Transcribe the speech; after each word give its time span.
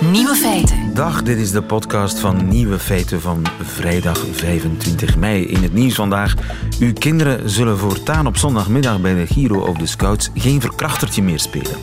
Nieuwe 0.00 0.34
feiten. 0.34 0.94
Dag, 0.94 1.22
dit 1.22 1.38
is 1.38 1.50
de 1.50 1.62
podcast 1.62 2.18
van 2.18 2.48
Nieuwe 2.48 2.78
Feiten 2.78 3.20
van 3.20 3.46
vrijdag 3.62 4.24
25 4.32 5.16
mei. 5.16 5.44
In 5.44 5.62
het 5.62 5.72
nieuws 5.72 5.94
vandaag. 5.94 6.34
Uw 6.80 6.92
kinderen 6.92 7.50
zullen 7.50 7.78
voortaan 7.78 8.26
op 8.26 8.36
zondagmiddag 8.36 9.00
bij 9.00 9.14
de 9.14 9.26
Giro 9.26 9.60
of 9.60 9.76
de 9.76 9.86
Scouts 9.86 10.30
geen 10.34 10.60
verkrachtertje 10.60 11.22
meer 11.22 11.38
spelen. 11.38 11.76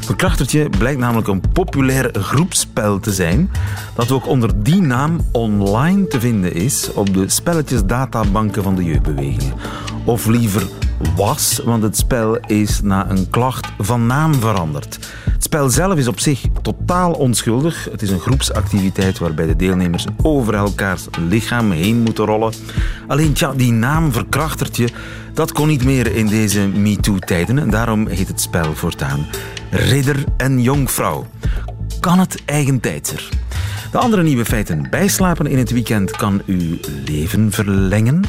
Verkrachtertje 0.00 0.68
blijkt 0.68 1.00
namelijk 1.00 1.28
een 1.28 1.42
populair 1.52 2.10
groepspel 2.12 3.00
te 3.00 3.12
zijn 3.12 3.50
dat 3.94 4.10
ook 4.10 4.26
onder 4.26 4.62
die 4.62 4.80
naam 4.80 5.20
online 5.32 6.06
te 6.06 6.20
vinden 6.20 6.54
is 6.54 6.92
op 6.92 7.14
de 7.14 7.28
spelletjesdatabanken 7.28 8.62
van 8.62 8.74
de 8.74 8.84
jeugdbewegingen. 8.84 9.54
Of 10.04 10.26
liever 10.26 10.66
was, 11.16 11.60
want 11.64 11.82
het 11.82 11.96
spel 11.96 12.36
is 12.36 12.80
na 12.82 13.10
een 13.10 13.30
klacht 13.30 13.72
van 13.78 14.06
naam 14.06 14.34
veranderd. 14.34 14.98
Het 15.44 15.52
spel 15.52 15.70
zelf 15.70 15.98
is 15.98 16.08
op 16.08 16.20
zich 16.20 16.44
totaal 16.62 17.12
onschuldig. 17.12 17.88
Het 17.90 18.02
is 18.02 18.10
een 18.10 18.20
groepsactiviteit 18.20 19.18
waarbij 19.18 19.46
de 19.46 19.56
deelnemers 19.56 20.06
over 20.22 20.54
elkaars 20.54 21.06
lichaam 21.28 21.70
heen 21.70 22.02
moeten 22.02 22.24
rollen. 22.24 22.52
Alleen 23.06 23.32
tja, 23.32 23.52
die 23.52 23.72
naam 23.72 24.12
verkrachtertje, 24.12 24.88
dat 25.34 25.52
kon 25.52 25.68
niet 25.68 25.84
meer 25.84 26.14
in 26.14 26.26
deze 26.26 26.68
MeToo-tijden. 26.68 27.58
En 27.58 27.70
daarom 27.70 28.06
heet 28.06 28.28
het 28.28 28.40
spel 28.40 28.74
voortaan 28.74 29.26
Ridder 29.70 30.24
en 30.36 30.62
Jongvrouw. 30.62 31.26
Kan 32.00 32.18
het 32.18 32.42
eigentijdser? 32.44 33.28
De 33.92 33.98
andere 33.98 34.22
nieuwe 34.22 34.44
feiten. 34.44 34.86
Bijslapen 34.90 35.46
in 35.46 35.58
het 35.58 35.70
weekend 35.70 36.10
kan 36.10 36.42
uw 36.46 36.76
leven 37.06 37.52
verlengen. 37.52 38.24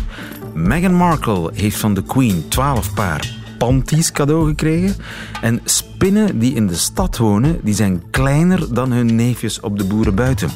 Meghan 0.53 0.93
Markle 0.93 1.51
heeft 1.53 1.77
van 1.77 1.93
de 1.93 2.03
Queen 2.03 2.45
12 2.47 2.93
paar 2.93 3.44
panties 3.57 4.11
cadeau 4.11 4.47
gekregen. 4.47 4.95
En 5.41 5.61
spinnen 5.63 6.39
die 6.39 6.53
in 6.53 6.67
de 6.67 6.75
stad 6.75 7.17
wonen, 7.17 7.59
die 7.63 7.73
zijn 7.73 8.03
kleiner 8.09 8.73
dan 8.73 8.91
hun 8.91 9.15
neefjes 9.15 9.59
op 9.59 9.77
de 9.77 9.85
boeren 9.85 10.15
buiten. 10.15 10.49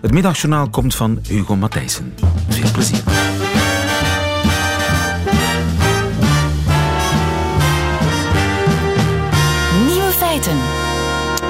Het 0.00 0.12
middagjournaal 0.12 0.70
komt 0.70 0.94
van 0.94 1.18
Hugo 1.28 1.56
Matthijssen. 1.56 2.14
Veel 2.48 2.70
plezier. 2.70 3.02
Nieuwe 9.86 10.12
feiten. 10.12 10.56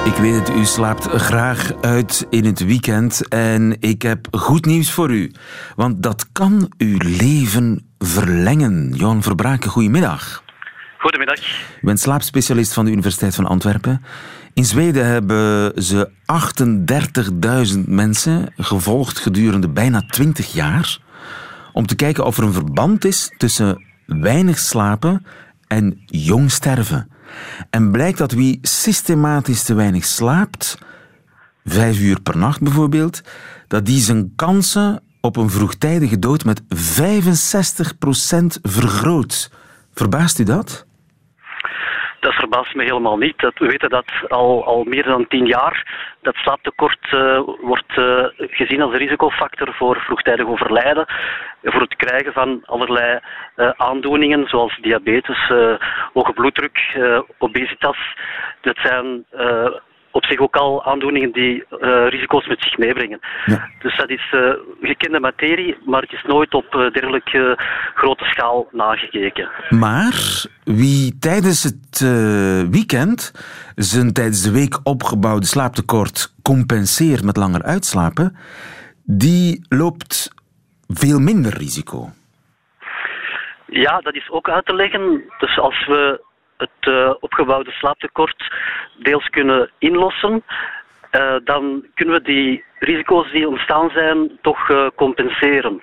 Ik 0.05 0.15
weet 0.15 0.33
het, 0.33 0.49
u 0.49 0.65
slaapt 0.65 1.07
graag 1.07 1.73
uit 1.81 2.27
in 2.29 2.45
het 2.45 2.65
weekend 2.65 3.27
en 3.27 3.75
ik 3.79 4.01
heb 4.01 4.27
goed 4.31 4.65
nieuws 4.65 4.91
voor 4.91 5.11
u. 5.11 5.31
Want 5.75 6.03
dat 6.03 6.25
kan 6.31 6.71
uw 6.77 6.97
leven 6.97 7.85
verlengen. 7.97 8.91
Johan 8.95 9.23
Verbraken, 9.23 9.69
goedemiddag. 9.69 10.42
Goedemiddag. 11.03 11.39
U 11.81 11.85
bent 11.85 11.99
slaapspecialist 11.99 12.73
van 12.73 12.85
de 12.85 12.91
Universiteit 12.91 13.35
van 13.35 13.45
Antwerpen. 13.45 14.01
In 14.53 14.65
Zweden 14.65 15.05
hebben 15.05 15.83
ze 15.83 16.09
38.000 17.73 17.79
mensen 17.85 18.53
gevolgd 18.57 19.19
gedurende 19.19 19.69
bijna 19.69 20.01
20 20.01 20.53
jaar 20.53 20.99
om 21.73 21.85
te 21.85 21.95
kijken 21.95 22.25
of 22.25 22.37
er 22.37 22.43
een 22.43 22.53
verband 22.53 23.05
is 23.05 23.33
tussen 23.37 23.83
weinig 24.05 24.59
slapen 24.59 25.25
en 25.67 26.01
jong 26.05 26.51
sterven. 26.51 27.09
En 27.69 27.91
blijkt 27.91 28.17
dat 28.17 28.31
wie 28.31 28.59
systematisch 28.61 29.63
te 29.63 29.73
weinig 29.73 30.05
slaapt, 30.05 30.77
vijf 31.65 31.99
uur 31.99 32.21
per 32.21 32.37
nacht 32.37 32.61
bijvoorbeeld, 32.61 33.21
dat 33.67 33.85
die 33.85 34.01
zijn 34.01 34.33
kansen 34.35 35.01
op 35.21 35.37
een 35.37 35.49
vroegtijdige 35.49 36.19
dood 36.19 36.45
met 36.45 36.61
65% 36.61 36.65
vergroot. 38.61 39.51
Verbaast 39.93 40.39
u 40.39 40.43
dat? 40.43 40.85
Dat 42.23 42.33
verbaast 42.33 42.75
me 42.75 42.83
helemaal 42.83 43.17
niet. 43.17 43.41
We 43.41 43.65
weten 43.67 43.89
dat 43.89 44.05
al, 44.27 44.65
al 44.65 44.83
meer 44.83 45.03
dan 45.03 45.27
tien 45.27 45.45
jaar. 45.45 45.87
Dat 46.21 46.35
slaaptekort 46.35 47.11
uh, 47.11 47.39
wordt 47.61 47.97
uh, 47.97 48.25
gezien 48.37 48.81
als 48.81 48.91
een 48.91 48.97
risicofactor 48.97 49.73
voor 49.73 49.95
vroegtijdig 49.95 50.45
overlijden. 50.45 51.05
Voor 51.63 51.81
het 51.81 51.95
krijgen 51.95 52.33
van 52.33 52.61
allerlei 52.65 53.19
uh, 53.55 53.69
aandoeningen, 53.77 54.47
zoals 54.47 54.77
diabetes, 54.81 55.51
hoge 56.13 56.33
bloeddruk, 56.33 56.97
obesitas. 57.37 57.97
Dat 58.61 58.77
zijn 58.83 59.25
op 60.13 60.25
zich 60.25 60.39
ook 60.39 60.55
al 60.55 60.85
aandoeningen 60.85 61.31
die 61.31 61.63
uh, 61.71 62.07
risico's 62.09 62.47
met 62.47 62.61
zich 62.61 62.77
meebrengen. 62.77 63.19
Ja. 63.45 63.69
Dus 63.79 63.97
dat 63.97 64.09
is 64.09 64.33
uh, 64.33 64.53
gekende 64.81 65.19
materie, 65.19 65.77
maar 65.85 66.01
het 66.01 66.11
is 66.11 66.23
nooit 66.27 66.53
op 66.53 66.75
uh, 66.75 66.91
dergelijke 66.91 67.59
grote 67.95 68.23
schaal 68.23 68.67
nagekeken. 68.71 69.49
Maar 69.69 70.45
wie 70.63 71.17
tijdens 71.19 71.63
het 71.63 71.99
weekend 72.71 73.31
zijn 73.75 74.13
tijdens 74.13 74.43
de 74.43 74.51
week 74.51 74.79
opgebouwde 74.83 75.45
slaaptekort 75.45 76.33
compenseert 76.41 77.23
met 77.23 77.37
langer 77.37 77.63
uitslapen, 77.63 78.37
die 79.03 79.65
loopt 79.69 80.33
veel 80.87 81.19
minder 81.19 81.57
risico. 81.57 82.09
Ja, 83.65 83.99
dat 83.99 84.15
is 84.15 84.29
ook 84.29 84.49
uit 84.49 84.65
te 84.65 84.75
leggen. 84.75 85.23
Dus 85.37 85.59
als 85.59 85.85
we 85.85 86.21
het 86.63 86.93
uh, 86.93 87.13
opgebouwde 87.19 87.71
slaaptekort 87.71 88.53
deels 88.97 89.29
kunnen 89.29 89.71
inlossen, 89.77 90.43
uh, 91.11 91.35
dan 91.43 91.85
kunnen 91.93 92.15
we 92.15 92.21
die 92.21 92.63
risico's 92.79 93.31
die 93.31 93.47
ontstaan 93.47 93.89
zijn 93.89 94.31
toch 94.41 94.69
uh, 94.69 94.87
compenseren. 94.95 95.81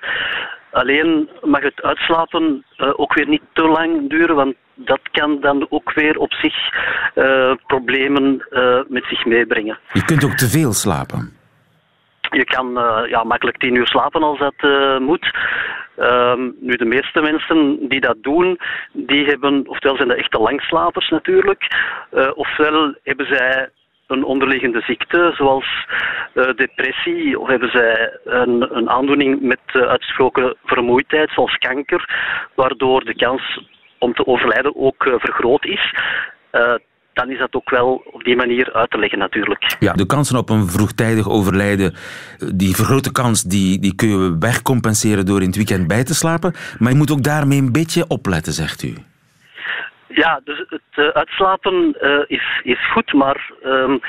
Alleen 0.71 1.29
mag 1.41 1.61
het 1.61 1.81
uitslapen 1.81 2.65
ook 2.77 3.13
weer 3.13 3.27
niet 3.27 3.41
te 3.53 3.67
lang 3.67 4.09
duren, 4.09 4.35
want 4.35 4.55
dat 4.73 4.99
kan 5.11 5.39
dan 5.41 5.65
ook 5.69 5.93
weer 5.93 6.17
op 6.17 6.33
zich 6.33 6.55
problemen 7.67 8.45
met 8.87 9.03
zich 9.05 9.25
meebrengen. 9.25 9.77
Je 9.93 10.05
kunt 10.05 10.23
ook 10.23 10.33
te 10.33 10.49
veel 10.49 10.73
slapen. 10.73 11.40
Je 12.31 12.43
kan 12.43 12.71
ja, 13.07 13.23
makkelijk 13.23 13.57
tien 13.57 13.75
uur 13.75 13.87
slapen 13.87 14.23
als 14.23 14.39
dat 14.39 14.53
moet. 14.99 15.31
Um, 15.97 16.55
nu, 16.59 16.75
de 16.75 16.85
meeste 16.85 17.21
mensen 17.21 17.87
die 17.87 17.99
dat 17.99 18.15
doen, 18.21 18.59
die 18.93 19.25
hebben, 19.25 19.67
ofwel 19.67 19.95
zijn 19.95 20.07
dat 20.07 20.17
echte 20.17 20.39
langslapers 20.39 21.09
natuurlijk, 21.09 21.67
uh, 22.11 22.29
ofwel 22.33 22.95
hebben 23.03 23.25
zij 23.25 23.69
een 24.07 24.23
onderliggende 24.23 24.81
ziekte, 24.81 25.31
zoals 25.35 25.87
depressie, 26.55 27.39
of 27.39 27.47
hebben 27.47 27.69
zij 27.71 28.17
een, 28.23 28.75
een 28.77 28.89
aandoening 28.89 29.41
met 29.41 29.59
uh, 29.73 29.81
uitgesproken 29.81 30.55
vermoeidheid, 30.63 31.31
zoals 31.31 31.57
kanker, 31.57 32.09
waardoor 32.55 33.03
de 33.03 33.15
kans 33.15 33.69
om 33.97 34.13
te 34.13 34.25
overlijden 34.25 34.75
ook 34.75 35.03
vergroot 35.19 35.65
is 35.65 35.93
dan 37.21 37.31
is 37.31 37.39
dat 37.39 37.53
ook 37.53 37.69
wel 37.69 38.03
op 38.11 38.23
die 38.23 38.35
manier 38.35 38.73
uit 38.73 38.91
te 38.91 38.97
leggen 38.97 39.19
natuurlijk. 39.19 39.75
Ja, 39.79 39.93
de 39.93 40.05
kansen 40.05 40.37
op 40.37 40.49
een 40.49 40.67
vroegtijdig 40.67 41.29
overlijden, 41.29 41.93
die 42.55 42.75
vergrote 42.75 43.11
kans, 43.11 43.43
die, 43.43 43.79
die 43.79 43.95
kun 43.95 44.09
je 44.09 44.35
wegcompenseren 44.39 45.25
door 45.25 45.41
in 45.41 45.47
het 45.47 45.55
weekend 45.55 45.87
bij 45.87 46.03
te 46.03 46.15
slapen. 46.15 46.53
Maar 46.79 46.91
je 46.91 46.97
moet 46.97 47.11
ook 47.11 47.23
daarmee 47.23 47.59
een 47.59 47.71
beetje 47.71 48.05
opletten, 48.07 48.53
zegt 48.53 48.83
u. 48.83 48.93
Ja, 50.07 50.41
dus 50.43 50.63
het 50.67 50.81
uh, 50.95 51.07
uitslapen 51.07 51.95
uh, 52.01 52.19
is, 52.27 52.61
is 52.63 52.91
goed, 52.91 53.13
maar 53.13 53.51
um, 53.65 53.99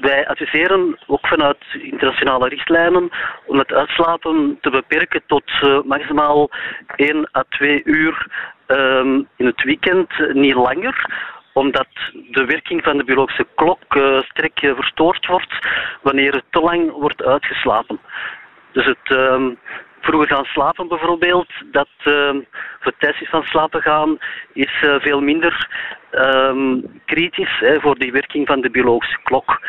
wij 0.00 0.28
adviseren 0.28 0.98
ook 1.06 1.26
vanuit 1.26 1.64
internationale 1.72 2.48
richtlijnen 2.48 3.10
om 3.46 3.58
het 3.58 3.72
uitslapen 3.72 4.58
te 4.60 4.70
beperken 4.70 5.22
tot 5.26 5.50
uh, 5.62 5.82
maximaal 5.84 6.50
1 6.96 7.28
à 7.36 7.44
2 7.48 7.82
uur 7.84 8.26
um, 8.66 9.28
in 9.36 9.46
het 9.46 9.62
weekend, 9.62 10.08
niet 10.32 10.54
langer 10.54 11.06
omdat 11.58 11.88
de 12.30 12.44
werking 12.44 12.82
van 12.82 12.96
de 12.96 13.04
biologische 13.04 13.46
klok 13.54 13.94
uh, 13.96 14.20
sterk 14.22 14.62
uh, 14.62 14.74
verstoord 14.74 15.26
wordt 15.26 15.66
wanneer 16.02 16.32
het 16.32 16.44
te 16.50 16.60
lang 16.60 16.90
wordt 16.90 17.22
uitgeslapen. 17.22 18.00
Dus 18.72 18.84
het 18.84 19.10
uh, 19.18 19.46
vroeger 20.00 20.28
gaan 20.28 20.44
slapen 20.44 20.88
bijvoorbeeld, 20.88 21.48
dat 21.72 21.88
uh, 22.04 22.30
het 22.80 22.94
tijdstip 22.98 23.28
van 23.28 23.42
slapen 23.42 23.82
gaan 23.82 24.18
is 24.52 24.82
uh, 24.84 24.94
veel 24.98 25.20
minder 25.20 25.68
ehm, 26.10 26.80
kritisch 27.04 27.58
hè, 27.60 27.80
voor 27.80 27.98
die 27.98 28.12
werking 28.12 28.46
van 28.46 28.60
de 28.60 28.70
biologische 28.70 29.18
klok. 29.22 29.60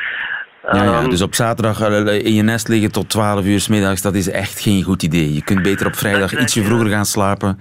Ja, 0.71 0.83
ja, 0.83 1.07
dus 1.07 1.21
op 1.21 1.33
zaterdag 1.33 1.89
in 2.07 2.33
je 2.33 2.41
nest 2.41 2.67
liggen 2.67 2.91
tot 2.91 3.09
12 3.09 3.45
uur 3.45 3.59
s 3.59 3.67
middags, 3.67 4.01
dat 4.01 4.15
is 4.15 4.29
echt 4.29 4.59
geen 4.59 4.83
goed 4.83 5.03
idee. 5.03 5.33
Je 5.33 5.43
kunt 5.43 5.61
beter 5.61 5.87
op 5.87 5.95
vrijdag 5.95 6.39
ietsje 6.39 6.63
vroeger 6.63 6.89
gaan 6.89 7.05
slapen. 7.05 7.59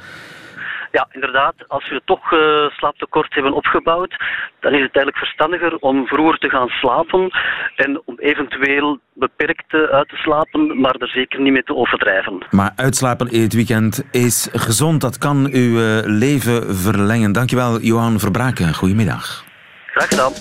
Ja, 0.92 1.08
inderdaad. 1.12 1.54
Als 1.68 1.88
we 1.88 2.02
toch 2.04 2.32
uh, 2.32 2.40
slaaptekort 2.68 3.34
hebben 3.34 3.52
opgebouwd, 3.52 4.16
dan 4.60 4.72
is 4.72 4.82
het 4.82 4.94
eigenlijk 4.96 5.16
verstandiger 5.16 5.76
om 5.76 6.06
vroeger 6.06 6.38
te 6.38 6.48
gaan 6.48 6.68
slapen 6.68 7.30
en 7.76 8.02
om 8.04 8.18
eventueel 8.18 8.98
beperkt 9.14 9.72
uit 9.72 10.08
te 10.08 10.16
slapen, 10.16 10.80
maar 10.80 10.94
er 10.94 11.08
zeker 11.08 11.40
niet 11.40 11.52
mee 11.52 11.62
te 11.62 11.74
overdrijven. 11.74 12.38
Maar 12.50 12.72
uitslapen 12.76 13.30
in 13.30 13.42
het 13.42 13.54
weekend 13.54 14.04
is 14.10 14.48
gezond. 14.52 15.00
Dat 15.00 15.18
kan 15.18 15.48
uw 15.52 15.78
uh, 15.78 15.98
leven 16.04 16.76
verlengen. 16.76 17.32
Dankjewel, 17.32 17.80
Johan 17.80 18.18
Verbraken. 18.18 18.74
Goedemiddag. 18.74 19.44
Graag 19.86 20.08
gedaan. 20.08 20.32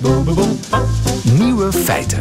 Nieuwe 1.38 1.72
feiten. 1.72 2.20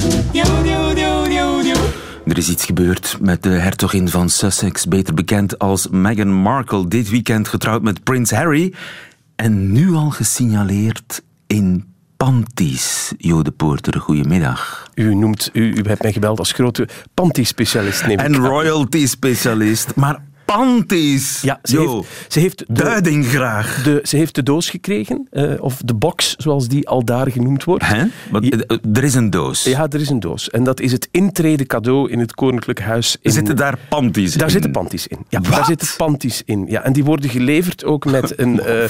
Er 2.27 2.39
is 2.39 2.49
iets 2.49 2.65
gebeurd 2.65 3.17
met 3.21 3.43
de 3.43 3.49
hertogin 3.49 4.09
van 4.09 4.29
Sussex, 4.29 4.87
beter 4.87 5.15
bekend 5.15 5.59
als 5.59 5.89
Meghan 5.89 6.33
Markle, 6.33 6.89
dit 6.89 7.11
weekend 7.11 7.49
getrouwd 7.49 7.83
met 7.83 8.05
prins 8.05 8.31
Harry 8.31 8.75
en 9.37 9.73
nu 9.73 9.93
al 9.93 10.11
gesignaleerd 10.11 11.23
in 11.47 11.85
panties. 12.17 13.13
Jo 13.19 13.43
de 13.43 13.51
Poorter, 13.51 14.01
goedemiddag. 14.01 14.91
U, 14.95 15.15
noemt, 15.15 15.51
u, 15.53 15.73
u 15.73 15.83
hebt 15.83 16.03
mij 16.03 16.13
gebeld 16.13 16.39
als 16.39 16.53
grote 16.53 16.89
panty-specialist, 17.15 18.07
neem 18.07 18.19
ik 18.19 18.25
En 18.25 18.37
royalty-specialist. 18.37 19.95
Maar 19.95 20.25
panties! 20.47 21.41
Ja, 21.41 21.59
ze 21.63 21.79
heeft, 21.79 22.07
ze, 22.29 22.41
heeft 22.41 22.59
de, 22.59 22.65
duiding 22.73 23.27
graag. 23.27 23.83
de, 23.83 24.01
ze 24.03 24.17
heeft 24.17 24.35
de 24.35 24.43
doos 24.43 24.71
gekregen, 24.71 25.27
eh, 25.31 25.53
of 25.59 25.81
de 25.85 25.95
box, 25.95 26.35
zoals 26.39 26.69
die 26.69 26.89
al 26.89 27.05
daar 27.05 27.31
genoemd 27.31 27.65
wordt. 27.65 27.85
Hè? 27.87 28.05
Eh, 28.33 28.77
Er 28.93 29.05
is 29.05 29.15
een 29.15 29.31
doos. 29.31 29.65
Ja, 29.65 29.87
er 29.91 30.01
is 30.01 30.09
een 30.09 30.21
doos. 30.21 30.51
En 30.51 30.65
dat 30.65 30.81
is 30.81 30.93
het 30.93 31.09
intrede 31.11 31.67
cadeau 31.67 32.11
in 32.11 32.19
het 32.19 32.35
Koninklijk 32.35 32.81
Huis. 32.81 33.17
In, 33.21 33.33
Zitten 33.33 33.57
daar 33.57 33.79
panties 33.89 34.33
in? 34.33 34.39
Daar 34.39 34.51
zitten 34.51 34.71
panties 34.71 35.07
in. 35.07 35.19
Ja, 35.29 35.41
Wat? 35.41 35.51
daar 35.51 35.65
zitten 35.65 35.89
panties 35.97 36.43
in. 36.45 36.65
Ja, 36.69 36.83
en 36.83 36.93
die 36.93 37.05
worden 37.05 37.31
geleverd 37.31 37.85
ook 37.85 38.05
met 38.05 38.39
een. 38.39 38.61
eh 38.67 38.85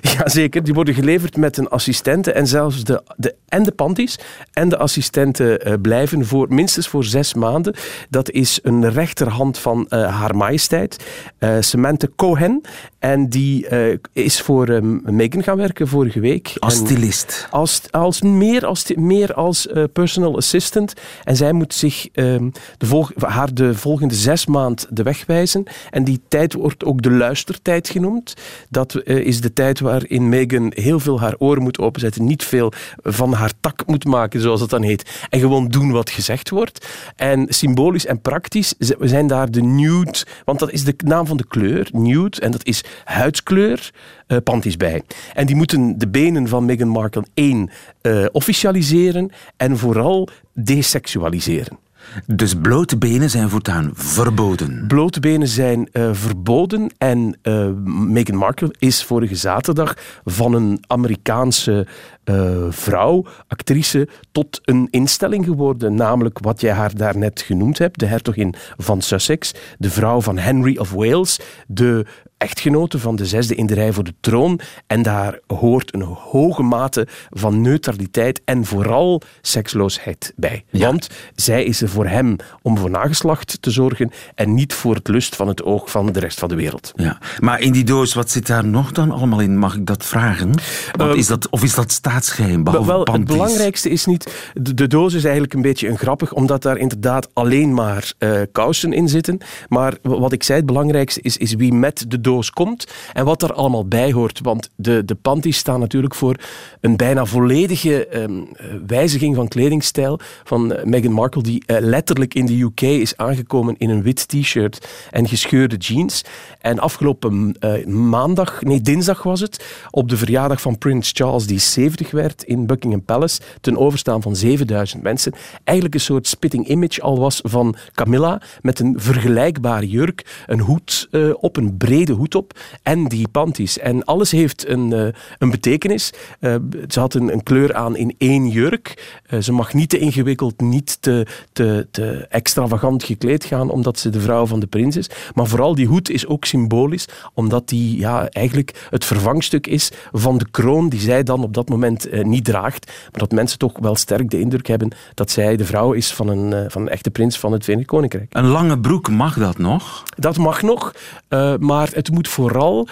ja, 0.00 0.28
zeker. 0.28 0.64
Die 0.64 0.74
worden 0.74 0.94
geleverd 0.94 1.36
met 1.36 1.56
een 1.56 1.68
assistente. 1.68 2.32
En 2.32 2.46
zelfs 2.46 2.84
de, 2.84 3.02
de, 3.16 3.34
en 3.48 3.62
de 3.62 3.72
panties 3.72 4.18
en 4.52 4.68
de 4.68 4.76
assistenten 4.78 5.60
eh, 5.60 5.72
blijven 5.82 6.26
voor 6.26 6.46
minstens 6.54 6.88
voor 6.88 7.04
zes 7.04 7.34
maanden. 7.34 7.74
Dat 8.10 8.30
is 8.30 8.58
een 8.62 8.90
rechterhand 8.90 9.58
van 9.58 9.86
Haar 9.88 10.36
Majesteit, 10.36 10.97
eh 11.38 11.56
Samantha 11.60 12.06
Cohen. 12.16 12.60
En 12.98 13.28
die 13.28 13.68
eh, 13.68 13.98
is 14.12 14.40
voor 14.40 14.68
eh, 14.68 14.82
Meghan 15.02 15.42
gaan 15.42 15.56
werken 15.56 15.88
vorige 15.88 16.20
week. 16.20 16.52
Als 16.58 16.74
stylist. 16.74 17.48
als, 17.50 17.82
als 17.90 18.22
meer 18.22 18.66
als, 18.66 18.92
meer 18.94 19.34
als 19.34 19.68
personal 19.92 20.36
assistant. 20.36 20.94
En 21.24 21.36
zij 21.36 21.52
moet 21.52 21.74
zich 21.74 22.08
ehm, 22.12 22.50
de 22.78 22.86
volg, 22.86 23.12
haar 23.16 23.54
de 23.54 23.74
volgende 23.74 24.14
zes 24.14 24.46
maand 24.46 24.86
de 24.90 25.02
weg 25.02 25.26
wijzen. 25.26 25.64
En 25.90 26.04
die 26.04 26.20
tijd 26.28 26.52
wordt 26.52 26.84
ook 26.84 27.02
de 27.02 27.10
luistertijd 27.10 27.88
genoemd. 27.88 28.34
Dat 28.68 29.02
is 29.04 29.40
de 29.40 29.52
tijd 29.52 29.80
waarin 29.80 30.28
Meghan 30.28 30.72
heel 30.74 31.00
veel 31.00 31.20
haar 31.20 31.34
oren 31.38 31.62
moet 31.62 31.78
openzetten. 31.78 32.24
Niet 32.24 32.44
veel 32.44 32.72
van 33.02 33.32
haar 33.32 33.52
tak 33.60 33.86
moet 33.86 34.04
maken, 34.04 34.40
zoals 34.40 34.60
het 34.60 34.70
dan 34.70 34.82
heet. 34.82 35.10
En 35.30 35.40
gewoon 35.40 35.68
doen 35.68 35.90
wat 35.90 36.10
gezegd 36.10 36.50
wordt. 36.50 36.86
En 37.16 37.46
symbolisch 37.48 38.06
en 38.06 38.20
praktisch 38.20 38.74
zijn 39.00 39.26
daar 39.26 39.50
de 39.50 39.62
nude... 39.62 40.24
Want 40.44 40.58
dat 40.58 40.70
is 40.70 40.84
de 40.96 41.06
naam 41.06 41.26
van 41.26 41.36
de 41.36 41.46
kleur, 41.46 41.88
nude. 41.92 42.40
En 42.40 42.50
dat 42.50 42.64
is 42.64 42.84
huidskleur, 43.04 43.90
eh 44.26 44.38
panties 44.44 44.76
bij. 44.76 45.02
En 45.34 45.46
die 45.46 45.56
moeten 45.56 45.98
de 45.98 46.08
benen 46.08 46.48
van 46.48 46.64
Meghan 46.64 46.88
Markle 46.88 47.24
één 47.34 47.70
eh, 48.00 48.24
officialiseren 48.32 49.30
en 49.56 49.78
vooral 49.78 50.28
deseksualiseren. 50.52 51.78
Dus 52.26 52.54
blote 52.54 52.96
benen 52.96 53.30
zijn 53.30 53.48
voortaan 53.48 53.90
verboden. 53.94 54.84
Blote 54.86 55.20
benen 55.20 55.48
zijn 55.48 55.88
eh, 55.92 56.08
verboden 56.12 56.90
en 56.98 57.38
eh, 57.42 57.68
Meghan 57.84 58.36
Markle 58.36 58.74
is 58.78 59.04
vorige 59.04 59.34
zaterdag 59.34 59.96
van 60.24 60.54
een 60.54 60.84
Amerikaanse 60.86 61.86
eh, 62.28 62.66
vrouw, 62.68 63.24
actrice, 63.46 64.08
tot 64.32 64.60
een 64.64 64.88
instelling 64.90 65.44
geworden. 65.44 65.94
Namelijk 65.94 66.38
wat 66.38 66.60
jij 66.60 66.72
haar 66.72 66.96
daarnet 66.96 67.40
genoemd 67.40 67.78
hebt, 67.78 67.98
de 67.98 68.06
hertogin 68.06 68.54
van 68.76 69.00
Sussex, 69.00 69.54
de 69.78 69.90
vrouw 69.90 70.20
van 70.20 70.38
Henry 70.38 70.76
of 70.76 70.90
Wales, 70.90 71.40
de 71.66 72.06
echtgenote 72.38 72.98
van 72.98 73.16
de 73.16 73.26
zesde 73.26 73.54
in 73.54 73.66
de 73.66 73.74
rij 73.74 73.92
voor 73.92 74.04
de 74.04 74.14
troon. 74.20 74.60
En 74.86 75.02
daar 75.02 75.38
hoort 75.46 75.94
een 75.94 76.02
hoge 76.02 76.62
mate 76.62 77.06
van 77.30 77.60
neutraliteit 77.60 78.40
en 78.44 78.64
vooral 78.64 79.22
seksloosheid 79.40 80.32
bij. 80.36 80.64
Want 80.70 81.08
zij 81.34 81.64
is 81.64 81.82
er 81.82 81.88
voor 81.88 82.06
hem 82.06 82.36
om 82.62 82.78
voor 82.78 82.90
nageslacht 82.90 83.62
te 83.62 83.70
zorgen 83.70 84.10
en 84.34 84.54
niet 84.54 84.74
voor 84.74 84.94
het 84.94 85.08
lust 85.08 85.36
van 85.36 85.48
het 85.48 85.62
oog 85.62 85.90
van 85.90 86.12
de 86.12 86.20
rest 86.20 86.38
van 86.38 86.48
de 86.48 86.54
wereld. 86.54 86.92
Ja. 86.96 87.18
Maar 87.38 87.60
in 87.60 87.72
die 87.72 87.84
doos, 87.84 88.14
wat 88.14 88.30
zit 88.30 88.46
daar 88.46 88.66
nog 88.66 88.92
dan 88.92 89.10
allemaal 89.10 89.40
in? 89.40 89.58
Mag 89.58 89.74
ik 89.74 89.86
dat 89.86 90.04
vragen? 90.04 90.50
Want 90.92 91.10
Ehm, 91.10 91.18
is 91.18 91.26
dat, 91.26 91.48
of 91.48 91.62
is 91.62 91.74
dat 91.74 91.92
staatsgeheim, 92.24 92.64
behalve 92.64 92.86
Wel, 92.86 93.06
het 93.12 93.24
belangrijkste 93.24 93.90
is 93.90 94.06
niet... 94.06 94.50
De, 94.54 94.74
de 94.74 94.86
doos 94.86 95.14
is 95.14 95.22
eigenlijk 95.22 95.54
een 95.54 95.62
beetje 95.62 95.88
een 95.88 95.98
grappig, 95.98 96.32
omdat 96.32 96.62
daar 96.62 96.76
inderdaad 96.76 97.28
alleen 97.32 97.74
maar 97.74 98.12
eh, 98.18 98.40
kousen 98.52 98.92
in 98.92 99.08
zitten. 99.08 99.38
Maar 99.68 99.94
wat 100.02 100.32
ik 100.32 100.42
zei, 100.42 100.58
het 100.58 100.66
belangrijkste 100.66 101.20
is, 101.20 101.36
is 101.36 101.54
wie 101.54 101.72
met 101.72 102.04
de 102.08 102.20
doos 102.20 102.50
komt 102.50 102.86
en 103.12 103.24
wat 103.24 103.42
er 103.42 103.52
allemaal 103.52 103.86
bij 103.86 104.12
hoort. 104.12 104.40
Want 104.42 104.70
de, 104.76 105.04
de 105.04 105.14
panties 105.14 105.56
staan 105.56 105.80
natuurlijk 105.80 106.14
voor 106.14 106.36
een 106.80 106.96
bijna 106.96 107.24
volledige 107.24 108.06
ehm, 108.06 108.38
eh, 108.52 108.66
wijziging 108.86 109.34
van 109.34 109.48
kledingstijl 109.48 110.20
van 110.44 110.72
eh, 110.72 110.84
Meghan 110.84 111.12
Markle, 111.12 111.42
die 111.42 111.62
letterlijk 111.66 112.34
in 112.34 112.46
de 112.46 112.60
UK 112.60 112.80
is 112.80 113.16
aangekomen 113.16 113.74
in 113.78 113.90
een 113.90 114.02
wit 114.02 114.28
t-shirt 114.28 114.88
en 115.10 115.28
gescheurde 115.28 115.76
jeans. 115.76 116.24
En 116.60 116.78
afgelopen 116.78 117.56
maandag, 117.86 118.62
nee 118.62 118.80
dinsdag 118.80 119.22
was 119.22 119.40
het, 119.40 119.64
op 119.90 120.08
de 120.08 120.16
verjaardag 120.16 120.60
van 120.60 120.78
Prins 120.78 121.10
Charles, 121.14 121.46
die 121.46 121.58
70 121.58 122.07
werd 122.10 122.42
in 122.42 122.66
Buckingham 122.66 123.04
Palace, 123.04 123.40
ten 123.60 123.76
overstaan 123.76 124.22
van 124.22 124.36
7000 124.36 125.02
mensen, 125.02 125.32
eigenlijk 125.64 125.96
een 125.96 126.04
soort 126.04 126.26
spitting 126.26 126.68
image 126.68 127.02
al 127.02 127.18
was 127.18 127.40
van 127.44 127.76
Camilla, 127.94 128.40
met 128.60 128.78
een 128.78 128.94
vergelijkbare 129.00 129.88
jurk, 129.88 130.44
een 130.46 130.60
hoed 130.60 131.08
eh, 131.10 131.30
op, 131.40 131.56
een 131.56 131.76
brede 131.76 132.12
hoed 132.12 132.34
op, 132.34 132.58
en 132.82 133.04
die 133.04 133.28
panties. 133.28 133.78
En 133.78 134.04
alles 134.04 134.30
heeft 134.30 134.68
een, 134.68 134.92
eh, 134.92 135.06
een 135.38 135.50
betekenis. 135.50 136.12
Eh, 136.40 136.54
ze 136.88 137.00
had 137.00 137.14
een, 137.14 137.32
een 137.32 137.42
kleur 137.42 137.74
aan 137.74 137.96
in 137.96 138.14
één 138.18 138.48
jurk. 138.48 139.16
Ze 139.40 139.52
mag 139.52 139.74
niet 139.74 139.88
te 139.88 139.98
ingewikkeld, 139.98 140.60
niet 140.60 141.02
te, 141.02 141.26
te, 141.52 141.86
te 141.90 142.26
extravagant 142.28 143.04
gekleed 143.04 143.44
gaan, 143.44 143.70
omdat 143.70 143.98
ze 143.98 144.10
de 144.10 144.20
vrouw 144.20 144.46
van 144.46 144.60
de 144.60 144.66
prins 144.66 144.96
is. 144.96 145.10
Maar 145.34 145.46
vooral 145.46 145.74
die 145.74 145.86
hoed 145.86 146.10
is 146.10 146.26
ook 146.26 146.44
symbolisch, 146.44 147.08
omdat 147.34 147.68
die 147.68 147.98
ja, 147.98 148.28
eigenlijk 148.28 148.86
het 148.90 149.04
vervangstuk 149.04 149.66
is 149.66 149.90
van 150.12 150.38
de 150.38 150.46
kroon 150.50 150.88
die 150.88 151.00
zij 151.00 151.22
dan 151.22 151.42
op 151.42 151.54
dat 151.54 151.68
moment 151.68 151.97
eh, 152.06 152.24
niet 152.24 152.44
draagt. 152.44 152.86
Maar 152.86 153.20
dat 153.20 153.32
mensen 153.32 153.58
toch 153.58 153.78
wel 153.78 153.96
sterk 153.96 154.30
de 154.30 154.40
indruk 154.40 154.66
hebben 154.66 154.90
dat 155.14 155.30
zij 155.30 155.56
de 155.56 155.64
vrouw 155.64 155.92
is 155.92 156.12
van 156.12 156.28
een, 156.28 156.52
eh, 156.52 156.64
van 156.68 156.82
een 156.82 156.88
echte 156.88 157.10
prins 157.10 157.38
van 157.38 157.52
het 157.52 157.64
Verenigd 157.64 157.88
Koninkrijk. 157.88 158.34
Een 158.34 158.46
lange 158.46 158.80
broek, 158.80 159.08
mag 159.10 159.38
dat 159.38 159.58
nog? 159.58 160.02
Dat 160.16 160.36
mag 160.36 160.62
nog, 160.62 160.94
eh, 161.28 161.56
maar 161.56 161.88
het 161.92 162.10
moet 162.10 162.28
vooral 162.28 162.88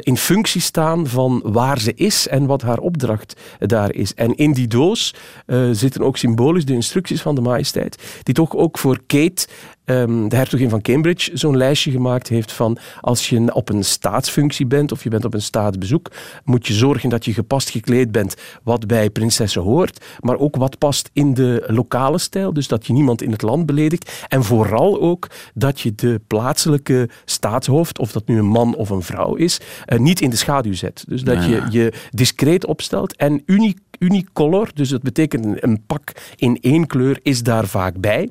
in 0.00 0.16
functie 0.16 0.60
staan 0.60 1.06
van 1.06 1.42
waar 1.44 1.80
ze 1.80 1.94
is 1.94 2.28
en 2.28 2.46
wat 2.46 2.62
haar 2.62 2.78
opdracht 2.78 3.40
daar 3.58 3.94
is. 3.94 4.14
En 4.14 4.34
in 4.34 4.52
die 4.52 4.66
doos 4.66 5.14
zitten 5.72 6.02
ook 6.02 6.16
symbolisch 6.16 6.64
de 6.64 6.72
instructies 6.72 7.22
van 7.22 7.34
de 7.34 7.40
majesteit, 7.40 8.20
die 8.22 8.34
toch 8.34 8.56
ook 8.56 8.78
voor 8.78 9.00
Kate, 9.06 9.46
ehm, 9.86 10.28
de 10.28 10.36
hertogin 10.36 10.68
van 10.70 10.80
Cambridge, 10.80 11.30
zo'n 11.34 11.56
lijstje 11.56 11.90
gemaakt 11.90 12.28
heeft 12.28 12.52
van 12.52 12.78
als 13.00 13.28
je 13.28 13.54
op 13.54 13.68
een 13.68 13.84
staatsfunctie 13.84 14.66
bent 14.66 14.92
of 14.92 15.02
je 15.02 15.08
bent 15.10 15.24
op 15.24 15.34
een 15.34 15.42
staatsbezoek, 15.42 16.10
moet 16.44 16.66
je 16.66 16.72
zorgen 16.72 17.08
dat 17.08 17.24
je 17.24 17.32
gepast 17.32 17.70
gekleed 17.70 18.12
bent 18.12 18.34
wat 18.62 18.86
bij 18.86 19.10
prinsessen 19.10 19.62
hoort, 19.62 20.04
maar 20.20 20.38
ook 20.38 20.56
wat 20.56 20.78
past 20.78 21.10
in 21.12 21.34
de 21.34 21.64
lokale 21.66 22.18
stijl, 22.18 22.52
dus 22.52 22.68
dat 22.68 22.86
je 22.86 22.92
niemand 22.92 23.22
in 23.22 23.32
het 23.32 23.42
land 23.42 23.66
beledigt. 23.66 24.24
En 24.28 24.44
vooral 24.44 25.00
ook 25.00 25.28
dat 25.54 25.80
je 25.80 25.94
de 25.94 26.20
plaatselijke 26.26 27.08
staatshoofd, 27.24 27.98
of 27.98 28.12
dat 28.12 28.26
nu 28.26 28.38
een 28.38 28.46
man 28.46 28.74
of 28.74 28.90
een 28.90 29.02
vrouw 29.02 29.34
is, 29.34 29.60
eh, 29.84 29.98
niet 29.98 30.20
in 30.20 30.30
de 30.30 30.36
schaduw 30.36 30.74
zet. 30.74 31.04
Dus 31.08 31.22
dat 31.22 31.44
Ja. 31.44 31.48
je 31.48 31.62
je 31.70 31.92
discreet 32.10 32.66
opstelt 32.66 33.16
en 33.16 33.42
uniek 33.46 33.78
unicolor, 33.98 34.70
dus 34.74 34.88
dat 34.88 35.02
betekent 35.02 35.62
een- 35.62 35.84
pak 35.86 36.12
in 36.36 36.58
één 36.60 36.86
kleur, 36.86 37.18
is 37.22 37.42
daar 37.42 37.66
vaak 37.66 37.96
bij. 38.00 38.30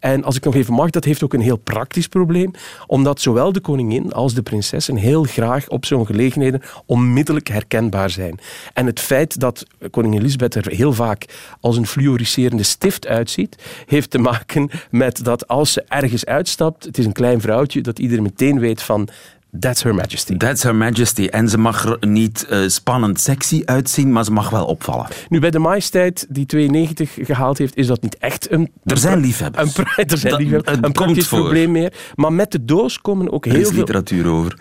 En 0.00 0.24
als 0.24 0.36
ik 0.36 0.44
nog 0.44 0.54
even 0.54 0.74
mag, 0.74 0.90
dat 0.90 1.04
heeft 1.04 1.22
ook 1.22 1.34
een 1.34 1.40
heel 1.40 1.56
praktisch 1.56 2.08
probleem, 2.08 2.50
omdat 2.86 3.20
zowel 3.20 3.52
de 3.52 3.60
koningin 3.60 4.12
als 4.12 4.34
de 4.34 4.42
prinsessen 4.42 4.96
heel 4.96 5.22
graag 5.22 5.68
op 5.68 5.84
zo'n 5.84 6.06
gelegenheden 6.06 6.62
onmiddellijk 6.86 7.48
herkenbaar 7.48 8.10
zijn. 8.10 8.38
En 8.72 8.86
het 8.86 9.00
feit 9.00 9.40
dat 9.40 9.66
koningin 9.90 10.20
Elisabeth 10.20 10.54
er 10.54 10.72
heel 10.72 10.92
vaak 10.92 11.24
als 11.60 11.76
een 11.76 11.86
fluoriserende 11.86 12.62
stift 12.62 13.06
uitziet, 13.06 13.56
heeft 13.86 14.10
te 14.10 14.18
maken 14.18 14.70
met 14.90 15.24
dat 15.24 15.48
als 15.48 15.72
ze 15.72 15.84
ergens 15.88 16.24
uitstapt, 16.26 16.84
het 16.84 16.98
is 16.98 17.04
een 17.04 17.12
klein 17.12 17.40
vrouwtje, 17.40 17.80
dat 17.80 17.98
iedereen 17.98 18.22
meteen 18.22 18.58
weet 18.58 18.82
van 18.82 19.08
That's 19.58 19.82
Her 19.82 19.94
Majesty. 19.94 20.36
That's 20.36 20.62
Her 20.62 20.74
Majesty. 20.74 21.26
En 21.26 21.48
ze 21.48 21.58
mag 21.58 21.84
er 21.84 22.08
niet 22.08 22.46
eh, 22.48 22.58
spannend 22.66 23.20
sexy 23.20 23.62
uitzien, 23.64 24.12
maar 24.12 24.24
ze 24.24 24.30
mag 24.30 24.50
wel 24.50 24.64
opvallen. 24.64 25.06
Nu, 25.28 25.38
bij 25.40 25.50
de 25.50 25.58
majesteit 25.58 26.26
die 26.28 26.46
92 26.46 27.18
gehaald 27.20 27.58
heeft, 27.58 27.76
is 27.76 27.86
dat 27.86 28.02
niet 28.02 28.16
echt 28.18 28.50
een... 28.50 28.72
Er 28.84 28.98
zijn 28.98 29.20
liefhebbers. 29.20 29.76
Een, 29.76 29.84
er 30.06 30.18
zijn 30.18 30.32
Dat- 30.32 30.40
liefhebbers, 30.42 30.76
een 30.82 30.92
praktisch 30.92 31.28
probleem 31.28 31.70
meer. 31.70 31.92
Maar 32.14 32.32
met 32.32 32.50
de 32.50 32.64
doos 32.64 33.00
komen 33.00 33.32
ook 33.32 33.46
Er 33.46 33.52
heel 33.52 33.60
is 33.60 33.68
veel, 33.68 33.76
literatuur 33.78 34.26
over. 34.26 34.58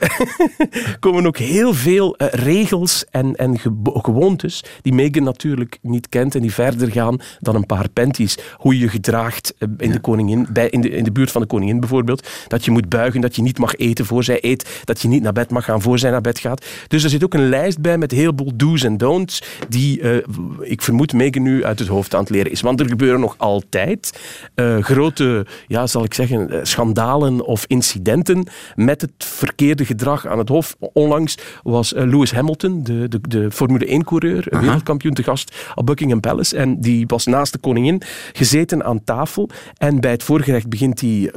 komen 0.99 1.25
ook 1.25 1.37
heel 1.37 1.73
veel 1.73 2.15
eh, 2.15 2.27
regels 2.31 3.05
en, 3.11 3.35
en 3.35 3.59
gewoontes 3.85 4.63
die 4.81 4.93
Meghan 4.93 5.23
natuurlijk 5.23 5.77
niet 5.81 6.09
kent 6.09 6.35
en 6.35 6.41
die 6.41 6.53
verder 6.53 6.91
gaan 6.91 7.19
dan 7.39 7.55
een 7.55 7.65
paar 7.65 7.89
panties. 7.89 8.37
Hoe 8.57 8.73
je 8.73 8.79
je 8.79 8.89
gedraagt 8.89 9.53
eh, 9.57 9.67
in, 9.77 9.91
de 9.91 9.99
koningin, 9.99 10.47
bij, 10.53 10.69
in, 10.69 10.81
de, 10.81 10.89
in 10.89 11.03
de 11.03 11.11
buurt 11.11 11.31
van 11.31 11.41
de 11.41 11.47
koningin 11.47 11.79
bijvoorbeeld. 11.79 12.27
Dat 12.47 12.65
je 12.65 12.71
moet 12.71 12.89
buigen, 12.89 13.21
dat 13.21 13.35
je 13.35 13.41
niet 13.41 13.57
mag 13.59 13.75
eten 13.75 14.05
voor 14.05 14.23
zij 14.23 14.37
eet. 14.41 14.81
Dat 14.83 15.01
je 15.01 15.07
niet 15.07 15.23
naar 15.23 15.33
bed 15.33 15.49
mag 15.49 15.65
gaan 15.65 15.81
voor 15.81 15.99
zij 15.99 16.11
naar 16.11 16.21
bed 16.21 16.39
gaat. 16.39 16.65
Dus 16.87 17.03
er 17.03 17.09
zit 17.09 17.23
ook 17.23 17.33
een 17.33 17.49
lijst 17.49 17.81
bij 17.81 17.97
met 17.97 18.11
een 18.11 18.17
heleboel 18.17 18.51
do's 18.55 18.83
en 18.83 18.97
don'ts 18.97 19.43
die, 19.69 20.01
uh, 20.01 20.17
ik 20.59 20.81
vermoed, 20.81 21.13
Megan 21.13 21.41
nu 21.43 21.65
uit 21.65 21.79
het 21.79 21.87
hoofd 21.87 22.13
aan 22.13 22.19
het 22.19 22.29
leren 22.29 22.51
is. 22.51 22.61
Want 22.61 22.79
er 22.79 22.87
gebeuren 22.87 23.19
nog 23.19 23.35
altijd 23.37 24.19
uh, 24.55 24.77
grote, 24.77 25.45
ja, 25.67 25.87
zal 25.87 26.03
ik 26.03 26.13
zeggen, 26.13 26.49
eh, 26.49 26.59
schandalen 26.63 27.45
of 27.45 27.65
incidenten 27.67 28.47
met 28.75 29.01
het 29.01 29.11
verkeerde 29.17 29.85
gedrag 29.85 30.27
aan 30.27 30.37
het 30.37 30.49
hof. 30.49 30.75
Onlangs 30.79 31.37
was 31.63 31.93
Lewis 31.95 32.31
Hamilton, 32.31 32.83
de, 32.83 33.07
de, 33.07 33.19
de 33.27 33.51
Formule 33.51 34.01
1-coureur, 34.01 34.47
wereldkampioen 34.49 35.13
te 35.13 35.23
gast 35.23 35.55
op 35.75 35.85
Buckingham 35.85 36.19
Palace. 36.19 36.57
En 36.57 36.81
die 36.81 37.05
was 37.07 37.25
naast 37.25 37.53
de 37.53 37.59
koningin 37.59 38.01
gezeten 38.33 38.83
aan 38.83 39.03
tafel. 39.03 39.49
En 39.77 39.99
bij 39.99 40.11
het 40.11 40.23
voorgerecht 40.23 40.69
begint 40.69 41.01
hij 41.01 41.09
uh, 41.09 41.29